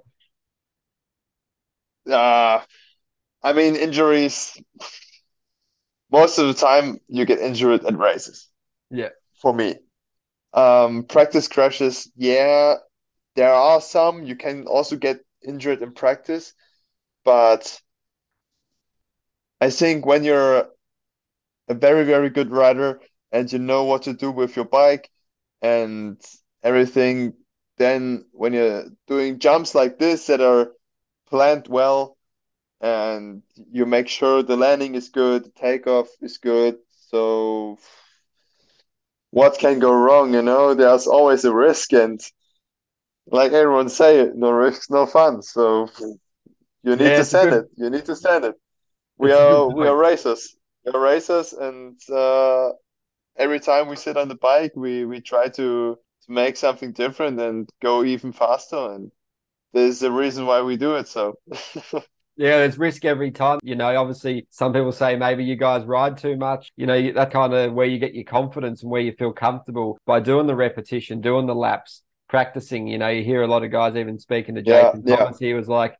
[2.11, 2.61] Uh
[3.43, 4.57] I mean injuries.
[6.11, 8.49] Most of the time, you get injured at races.
[8.89, 9.09] Yeah.
[9.41, 9.75] For me,
[10.53, 12.09] um, practice crashes.
[12.15, 12.75] Yeah,
[13.35, 14.23] there are some.
[14.23, 16.53] You can also get injured in practice,
[17.23, 17.79] but
[19.59, 20.69] I think when you're
[21.67, 23.01] a very, very good rider
[23.31, 25.09] and you know what to do with your bike
[25.61, 26.21] and
[26.63, 27.33] everything,
[27.77, 30.71] then when you're doing jumps like this that are
[31.27, 32.17] planned well
[32.85, 36.77] and you make sure the landing is good, the takeoff is good,
[37.09, 37.77] so
[39.31, 40.73] what can go wrong, you know?
[40.73, 42.21] There's always a risk and
[43.27, 45.41] like everyone say, no risk, no fun.
[45.41, 45.89] So
[46.83, 47.63] you need yeah, to send good...
[47.63, 47.71] it.
[47.75, 48.55] You need to send it
[49.17, 50.55] we are we are racers.
[50.85, 52.71] We are racers, and uh,
[53.37, 57.39] every time we sit on the bike, we we try to to make something different
[57.39, 58.91] and go even faster.
[58.93, 59.11] And
[59.73, 61.07] there's a reason why we do it.
[61.07, 61.35] So.
[62.37, 63.59] Yeah, there's risk every time.
[63.63, 66.71] You know, obviously, some people say maybe you guys ride too much.
[66.75, 69.97] You know, that kind of where you get your confidence and where you feel comfortable
[70.05, 72.87] by doing the repetition, doing the laps, practicing.
[72.87, 75.37] You know, you hear a lot of guys even speaking to Jason yeah, Thomas.
[75.39, 75.47] Yeah.
[75.47, 75.95] He was like,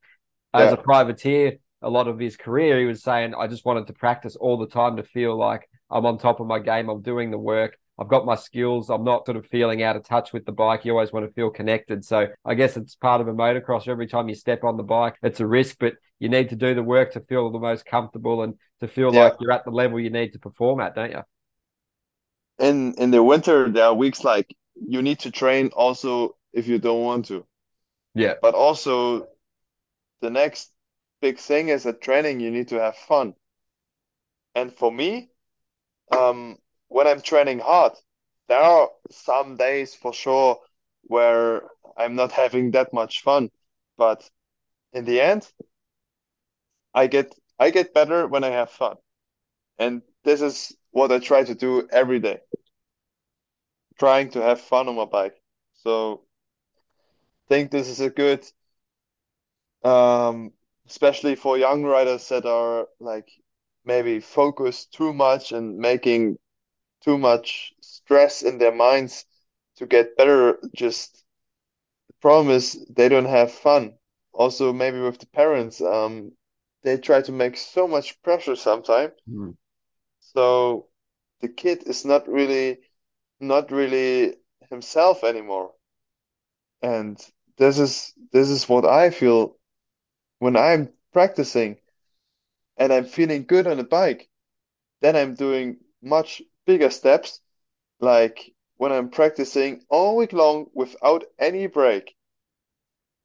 [0.54, 0.74] as yeah.
[0.74, 4.36] a privateer, a lot of his career, he was saying, I just wanted to practice
[4.36, 6.90] all the time to feel like I'm on top of my game.
[6.90, 7.78] I'm doing the work.
[7.98, 8.90] I've got my skills.
[8.90, 10.84] I'm not sort of feeling out of touch with the bike.
[10.84, 12.04] You always want to feel connected.
[12.04, 13.88] So I guess it's part of a motocross.
[13.88, 16.76] Every time you step on the bike, it's a risk, but you need to do
[16.76, 19.26] the work to feel the most comfortable and to feel yeah.
[19.26, 21.22] like you're at the level you need to perform at, don't you?
[22.60, 26.80] In in the winter, there are weeks like you need to train also if you
[26.80, 27.46] don't want to.
[28.14, 28.36] Yeah.
[28.42, 29.28] But also
[30.22, 30.72] the next
[31.22, 33.36] big thing is that training you need to have fun.
[34.54, 35.30] And for me,
[36.12, 36.58] um,
[36.96, 37.92] when I'm training hard,
[38.48, 40.62] there are some days for sure
[41.02, 41.64] where
[41.98, 43.52] I'm not having that much fun.
[43.98, 44.30] But
[44.94, 45.46] in the end,
[46.94, 48.96] I get I get better when I have fun.
[49.78, 52.40] And this is what I try to do every day.
[54.00, 55.36] Trying to have fun on my bike.
[55.74, 56.22] So
[57.44, 58.46] I think this is a good
[59.84, 60.54] um
[60.88, 63.30] especially for young riders that are like
[63.84, 66.38] maybe focused too much and making
[67.06, 69.26] too much stress in their minds
[69.78, 70.60] to get better.
[70.76, 71.24] Just
[72.08, 73.94] the problem is they don't have fun.
[74.34, 76.32] Also, maybe with the parents, um,
[76.84, 79.14] they try to make so much pressure sometimes.
[79.30, 79.56] Mm.
[80.20, 80.88] So
[81.42, 82.80] the kid is not really
[83.40, 84.36] not really
[84.70, 85.72] himself anymore.
[86.82, 87.18] And
[87.58, 89.58] this is this is what I feel
[90.40, 91.78] when I'm practicing
[92.78, 94.30] and I'm feeling good on the bike.
[95.02, 97.42] Then I'm doing much bigger steps,
[98.00, 102.16] like when I'm practicing all week long without any break,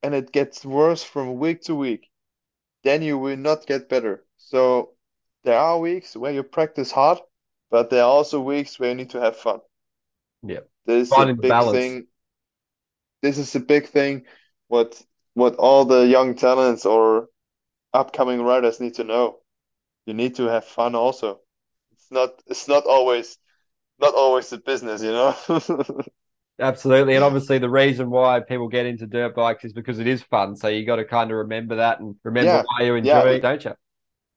[0.03, 2.11] and it gets worse from week to week,
[2.85, 4.25] then you will not get better.
[4.39, 4.95] So
[5.45, 7.21] there are weeks where you practice hard,
[7.71, 9.61] but there are also weeks where you need to have fun.
[10.43, 10.61] Yeah.
[10.85, 11.71] This is a Finding big balance.
[11.71, 12.09] thing.
[13.23, 14.27] This is a big thing.
[14.69, 17.31] What what all the young talents or
[17.95, 19.41] upcoming writers need to know.
[20.07, 21.41] You need to have fun also.
[22.11, 23.39] It's not it's not always
[24.01, 25.37] not always the business, you know?
[26.61, 27.15] Absolutely.
[27.15, 30.57] And obviously the reason why people get into dirt bikes is because it is fun.
[30.57, 33.31] So you got to kind of remember that and remember Yeah, why you yeah, enjoy
[33.31, 33.73] it, don't you?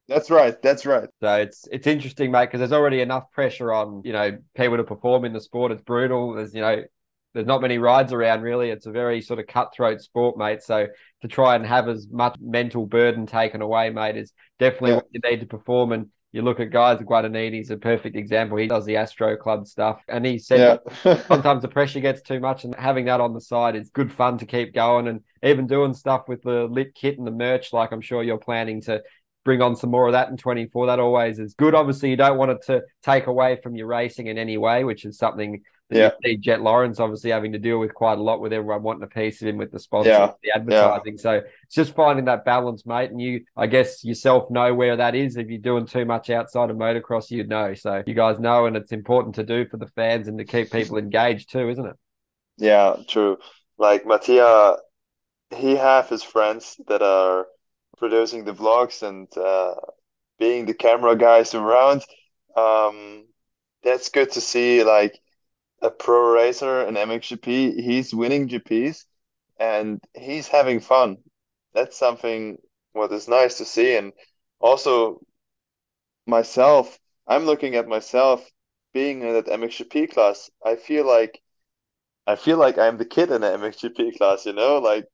[0.07, 0.61] that's right.
[0.61, 1.09] That's right.
[1.21, 4.83] So it's it's interesting, mate, because there's already enough pressure on, you know, people to
[4.83, 5.71] perform in the sport.
[5.71, 6.33] It's brutal.
[6.35, 6.83] There's, you know,
[7.33, 8.69] there's not many rides around really.
[8.71, 10.61] It's a very sort of cutthroat sport, mate.
[10.63, 10.87] So
[11.21, 14.95] to try and have as much mental burden taken away, mate, is definitely Yeah.
[14.95, 15.93] what you need to perform.
[15.93, 18.57] And you look at guys, Guadagnini's a perfect example.
[18.57, 21.21] He does the Astro Club stuff, and he said Yeah.
[21.27, 24.39] sometimes the pressure gets too much, and having that on the side is good fun
[24.39, 25.07] to keep going.
[25.07, 28.39] And even doing stuff with the lit kit and the merch, like I'm sure you're
[28.39, 29.03] planning to
[29.45, 30.87] bring on some more of that in 24.
[30.87, 31.75] That always is good.
[31.75, 35.05] Obviously, you don't want it to take away from your racing in any way, which
[35.05, 35.61] is something
[35.95, 36.11] Yeah.
[36.23, 39.03] you see Jett Lawrence obviously having to deal with quite a lot with everyone wanting
[39.03, 40.31] a piece of him with the sponsors, Yeah.
[40.43, 41.17] the advertising.
[41.17, 43.11] So it's just finding that balance, mate.
[43.11, 45.37] And you, I guess, yourself know where that is.
[45.37, 47.73] If you're doing too much outside of motocross, you'd know.
[47.73, 50.71] So you guys know, and it's important to do for the fans and to keep
[50.71, 51.95] people engaged too, isn't it?
[52.57, 53.37] Yeah, true.
[53.77, 54.77] Like Mattia,
[55.55, 57.47] he have his friends that are
[57.97, 59.75] producing the vlogs and uh,
[60.39, 62.03] being the camera guys around.
[62.55, 63.25] Um,
[63.83, 64.83] that's good to see.
[64.83, 65.19] Like
[65.83, 69.05] a pro racer, an MXGP, he's winning GPs
[69.59, 71.17] and he's having fun.
[71.73, 72.57] That's something
[72.93, 73.97] what is nice to see.
[73.97, 74.13] And
[74.61, 75.21] also
[76.25, 78.49] myself, I'm looking at myself
[78.93, 80.49] being in that MXGP class.
[80.65, 81.41] I feel like
[82.27, 85.05] I feel like I'm the kid in the MXGP class, you know, like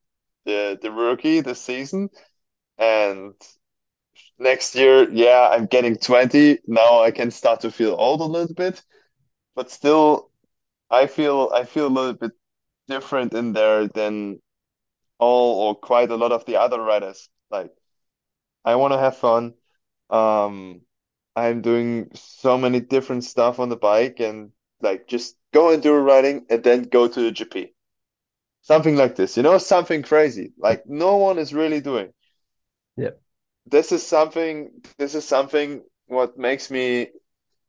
[0.45, 2.09] the the rookie this season.
[2.79, 3.35] And
[4.37, 6.59] next year, yeah, I'm getting 20.
[6.67, 8.81] Now I can start to feel old a little bit,
[9.55, 10.28] but still
[10.89, 12.31] I feel I feel a little bit
[12.87, 14.41] different in there than
[15.19, 17.29] all or quite a lot of the other riders.
[17.51, 17.71] Like
[18.65, 19.53] I want to have fun.
[20.09, 20.81] Um,
[21.35, 25.93] I'm doing so many different stuff on the bike and like just go and do
[25.93, 27.73] a riding and then go to the GP.
[28.61, 30.53] Something like this, you know, something crazy.
[30.57, 32.13] Like no one is really doing.
[32.97, 33.11] Yeah.
[33.65, 37.09] This is something this is something what makes me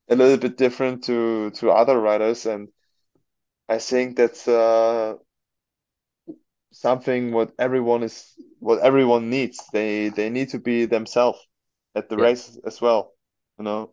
[0.08, 2.68] a little bit different to to other riders and
[3.70, 5.16] I think that's uh
[6.72, 9.68] something what everyone is what everyone needs.
[9.72, 11.38] They they need to be themselves
[11.94, 12.26] at the Yeah.
[12.26, 13.14] race as well,
[13.58, 13.92] you know.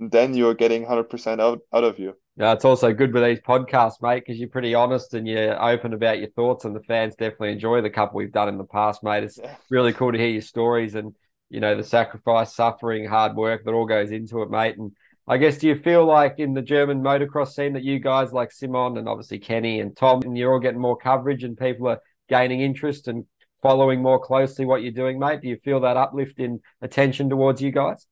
[0.00, 2.16] And then you're getting 100% out out of you.
[2.36, 5.92] Yeah, it's also good with these podcasts, mate, because you're pretty honest and you're open
[5.92, 9.02] about your thoughts, and the fans definitely enjoy the couple we've done in the past,
[9.02, 9.24] mate.
[9.24, 9.58] It's Yeah.
[9.70, 11.14] really cool to hear your stories and
[11.50, 14.76] you know the sacrifice, suffering, hard work that all goes into it, mate.
[14.78, 14.92] And
[15.28, 18.50] I guess do you feel like in the German motocross scene that you guys like
[18.50, 22.00] Simon and obviously Kenny and Tom, and you're all getting more coverage and people are
[22.28, 23.26] gaining interest and
[23.62, 25.42] following more closely what you're doing, mate?
[25.42, 28.06] Do you feel that uplift in attention towards you guys?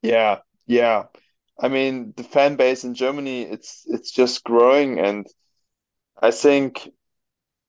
[0.00, 1.04] Yeah, yeah.
[1.60, 5.26] I mean, the fan base in Germany, it's it's just growing, and
[6.20, 6.88] I think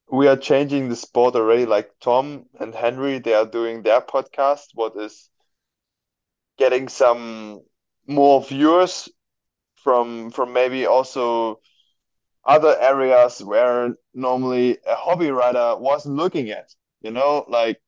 [0.09, 1.65] we are changing the sport already.
[1.65, 5.29] Like Tom and Henry, they are doing their podcast, what is
[6.57, 7.61] getting some
[8.07, 9.09] more viewers
[9.75, 11.59] from from maybe also
[12.45, 16.73] other areas where normally a hobby rider wasn't looking at.
[17.01, 17.81] You know, like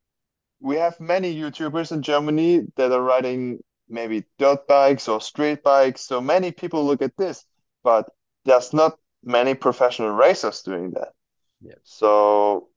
[0.59, 3.59] we have many YouTubers in Germany that are riding
[3.89, 6.01] maybe dirt bikes or street bikes.
[6.01, 7.45] So many people look at this,
[7.84, 8.09] but
[8.45, 11.13] there's not many professional racers doing that.
[11.61, 11.76] Yeah.
[11.84, 12.70] So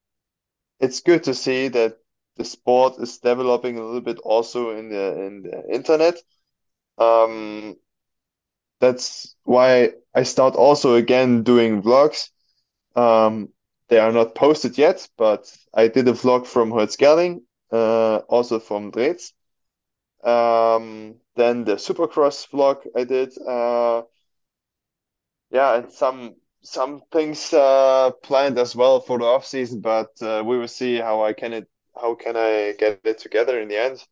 [0.79, 1.99] it's good to see that
[2.37, 6.17] the sport is developing a little bit also in the in the internet.
[7.01, 7.77] Um,
[8.81, 12.31] that's why I start also again doing vlogs.
[12.97, 13.51] Um,
[13.89, 17.43] they are not posted yet, but I did a vlog from Holzgerling,
[17.73, 19.33] uh, also from Dreetz.
[20.25, 23.37] Um, then the Supercross vlog I did.
[23.39, 24.03] Uh,
[25.51, 30.43] yeah, and some some things uh, planned as well for the off season, but uh,
[30.45, 33.79] we will see how I can it how can I get it together in the
[33.81, 34.05] end.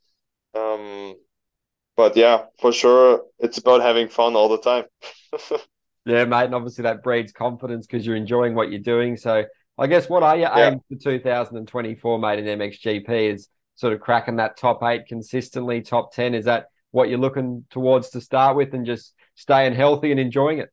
[0.55, 1.17] Um,
[1.99, 4.85] but yeah, for sure, it's about having fun all the time.
[6.07, 9.17] yeah, mate, and obviously that breeds confidence because you're enjoying what you're doing.
[9.17, 9.45] So
[9.77, 10.71] I guess what are your yeah.
[10.71, 13.35] aims for 2024, mate, in MXGP?
[13.35, 16.37] Is sort of cracking that top eight consistently, top 10?
[16.37, 20.59] Is that what you're looking towards to start with and just staying healthy and enjoying
[20.59, 20.69] it?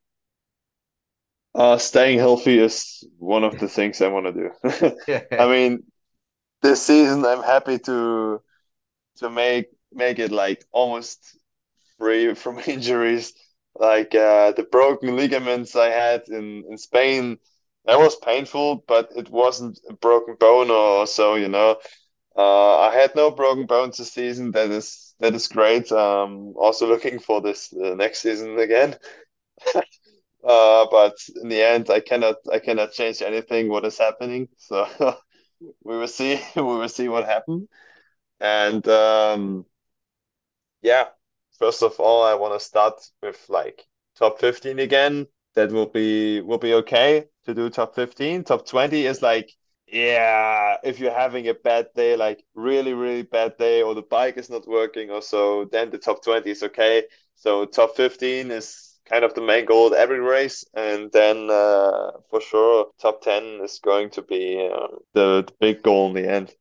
[1.56, 4.96] Uh, staying healthy is one of the things I want to do.
[5.08, 5.24] yeah.
[5.32, 5.86] I mean,
[6.62, 8.42] this season I'm happy to
[9.18, 11.38] to make make it like almost
[11.98, 13.34] free from injuries.
[13.76, 17.38] Like uh, the broken ligaments I had in in Spain,
[17.86, 21.36] that was painful, but it wasn't a broken bone or so.
[21.36, 21.78] You know,
[22.38, 24.52] uh, I had no broken bones this season.
[24.52, 25.92] That is that is great.
[25.92, 28.96] Um, also looking for this uh, next season again.
[29.76, 34.50] uh, but in the end, I cannot I cannot change anything what is happening.
[34.58, 34.88] So
[35.84, 37.68] we will see we will see what happens.
[38.40, 39.66] And um,
[40.86, 41.06] yeah,
[41.60, 43.86] first of all, I want to start with like
[44.18, 45.28] top fifteen again.
[45.56, 48.44] That will be will be okay to do top fifteen.
[48.44, 49.52] Top twenty is like
[49.88, 54.38] yeah, if you're having a bad day, like really, really bad day, or the bike
[54.38, 57.04] is not working or so, then the top 20 is okay.
[57.36, 60.66] So top 15 is kind of the main goal every race.
[60.74, 65.84] And then uh, for sure, top 10 is going to be uh, the, the big
[65.84, 66.54] goal in the end.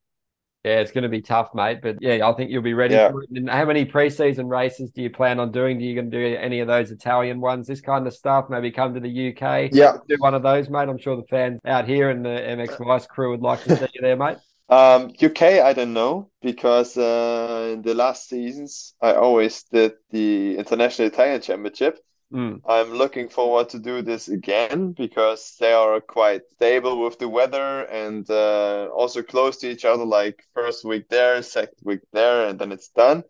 [0.64, 1.80] Yeah, it's going to be tough, mate.
[1.82, 3.10] But yeah, I think you'll be ready yeah.
[3.10, 3.30] for it.
[3.30, 5.78] And how many preseason races do you plan on doing?
[5.78, 8.46] Do you going to do any of those Italian ones, this kind of stuff?
[8.48, 9.70] Maybe come to the UK.
[9.72, 10.88] Yeah, do one of those, mate.
[10.88, 13.86] I'm sure the fans out here and the MX Vice crew would like to see
[13.94, 14.38] you there, mate.
[14.66, 20.56] Um, UK, I don't know because uh, in the last seasons I always did the
[20.56, 21.98] International Italian Championship.
[22.34, 22.60] Mm.
[22.66, 27.82] I'm looking forward to do this again because they are quite stable with the weather
[27.84, 30.04] and uh, also close to each other.
[30.04, 33.22] Like first week there, second week there, and then it's done.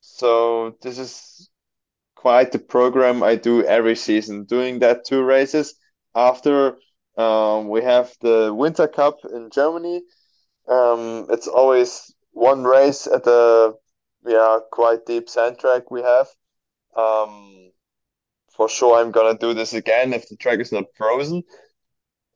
[0.00, 1.50] So this is
[2.14, 4.44] quite the program I do every season.
[4.44, 5.74] Doing that two races
[6.14, 6.78] after
[7.18, 10.00] um, we have the Winter Cup in Germany.
[10.66, 13.74] Um, it's always one race at the
[14.26, 16.28] yeah quite deep sand track we have.
[16.96, 17.70] Um,
[18.60, 21.42] for sure I'm gonna do this again if the track is not frozen.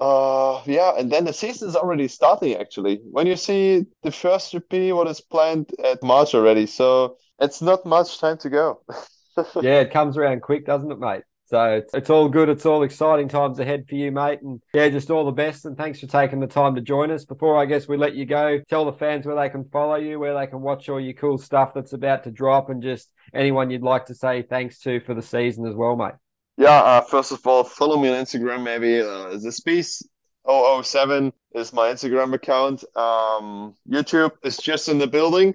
[0.01, 2.55] Uh, yeah, and then the season is already starting.
[2.55, 7.61] Actually, when you see the first GP, what is planned at March already, so it's
[7.61, 8.81] not much time to go.
[9.61, 11.25] yeah, it comes around quick, doesn't it, mate?
[11.55, 12.48] So it's, it's all good.
[12.48, 14.42] It's all exciting times ahead for you, mate.
[14.42, 15.64] And yeah, just all the best.
[15.64, 17.24] And thanks for taking the time to join us.
[17.24, 20.18] Before I guess we let you go, tell the fans where they can follow you,
[20.18, 23.70] where they can watch all your cool stuff that's about to drop, and just anyone
[23.70, 26.14] you'd like to say thanks to for the season as well, mate.
[26.57, 28.64] Yeah, uh, first of all, follow me on Instagram.
[28.64, 30.02] Maybe uh, the Space
[30.48, 32.82] 007 is my Instagram account.
[32.96, 35.55] Um, YouTube is just in the building,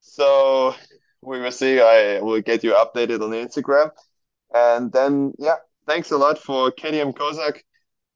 [0.00, 0.74] so
[1.20, 1.78] we will see.
[1.80, 3.92] I will get you updated on Instagram,
[4.54, 7.60] and then yeah, thanks a lot for KTM Kosak.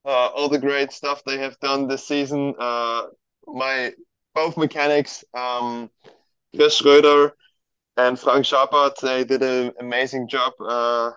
[0.05, 2.55] Uh, all the great stuff they have done this season.
[2.59, 3.07] Uh,
[3.47, 3.93] my
[4.34, 5.91] both mechanics, um,
[6.55, 7.32] Chris Schröder
[7.97, 10.53] and Frank Schappert, they did an amazing job.
[10.61, 11.11] Uh,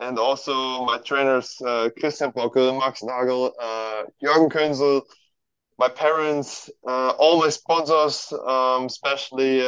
[0.00, 5.02] and also my trainers uh, Christian Brockel, Max Nagel, uh, Jürgen Künzel,
[5.78, 9.60] my parents, uh, all my sponsors, um, especially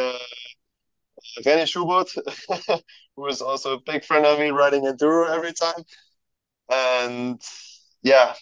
[1.44, 2.10] René Schubert,
[3.20, 5.84] who is also a big friend of me riding enduro every time,
[6.70, 7.40] and
[8.02, 8.34] yeah,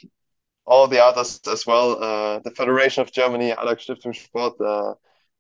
[0.66, 2.02] all the others as well.
[2.02, 4.60] Uh, the Federation of Germany, Alex Stiftung Sport.
[4.60, 4.94] Uh,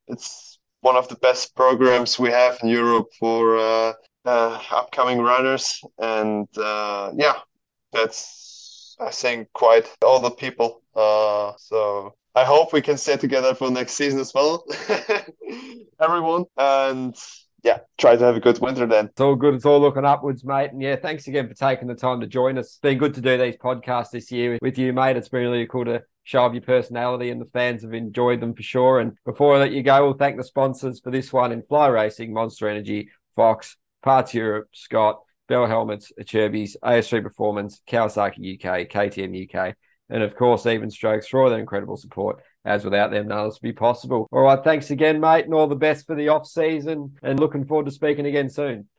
[0.08, 3.92] it's one of the best programs we have in Europe for uh,
[4.24, 7.34] uh, upcoming runners, and uh, yeah,
[7.92, 10.82] that's I think quite all the people.
[10.94, 14.64] Uh, so I hope we can stay together for next season as well,
[16.00, 16.44] everyone.
[16.56, 17.16] And
[17.64, 19.06] yeah, try to have a good winter then.
[19.06, 19.54] It's all good.
[19.54, 20.70] It's all looking upwards, mate.
[20.72, 22.66] And yeah, thanks again for taking the time to join us.
[22.66, 25.16] It's been good to do these podcasts this year with you, mate.
[25.16, 28.54] It's been really cool to show off your personality, and the fans have enjoyed them
[28.54, 29.00] for sure.
[29.00, 31.88] And before I let you go, we'll thank the sponsors for this one in Fly
[31.88, 39.48] Racing, Monster Energy, Fox, Parts Europe, Scott, Bell Helmets, Acerbis, AS3 Performance, Kawasaki UK, KTM
[39.48, 39.74] UK,
[40.10, 43.52] and of course, Even Strokes for all their incredible support as without them, none of
[43.52, 44.28] this would be possible.
[44.32, 47.16] All right, thanks again, mate, and all the best for the off season.
[47.22, 48.88] And looking forward to speaking again soon.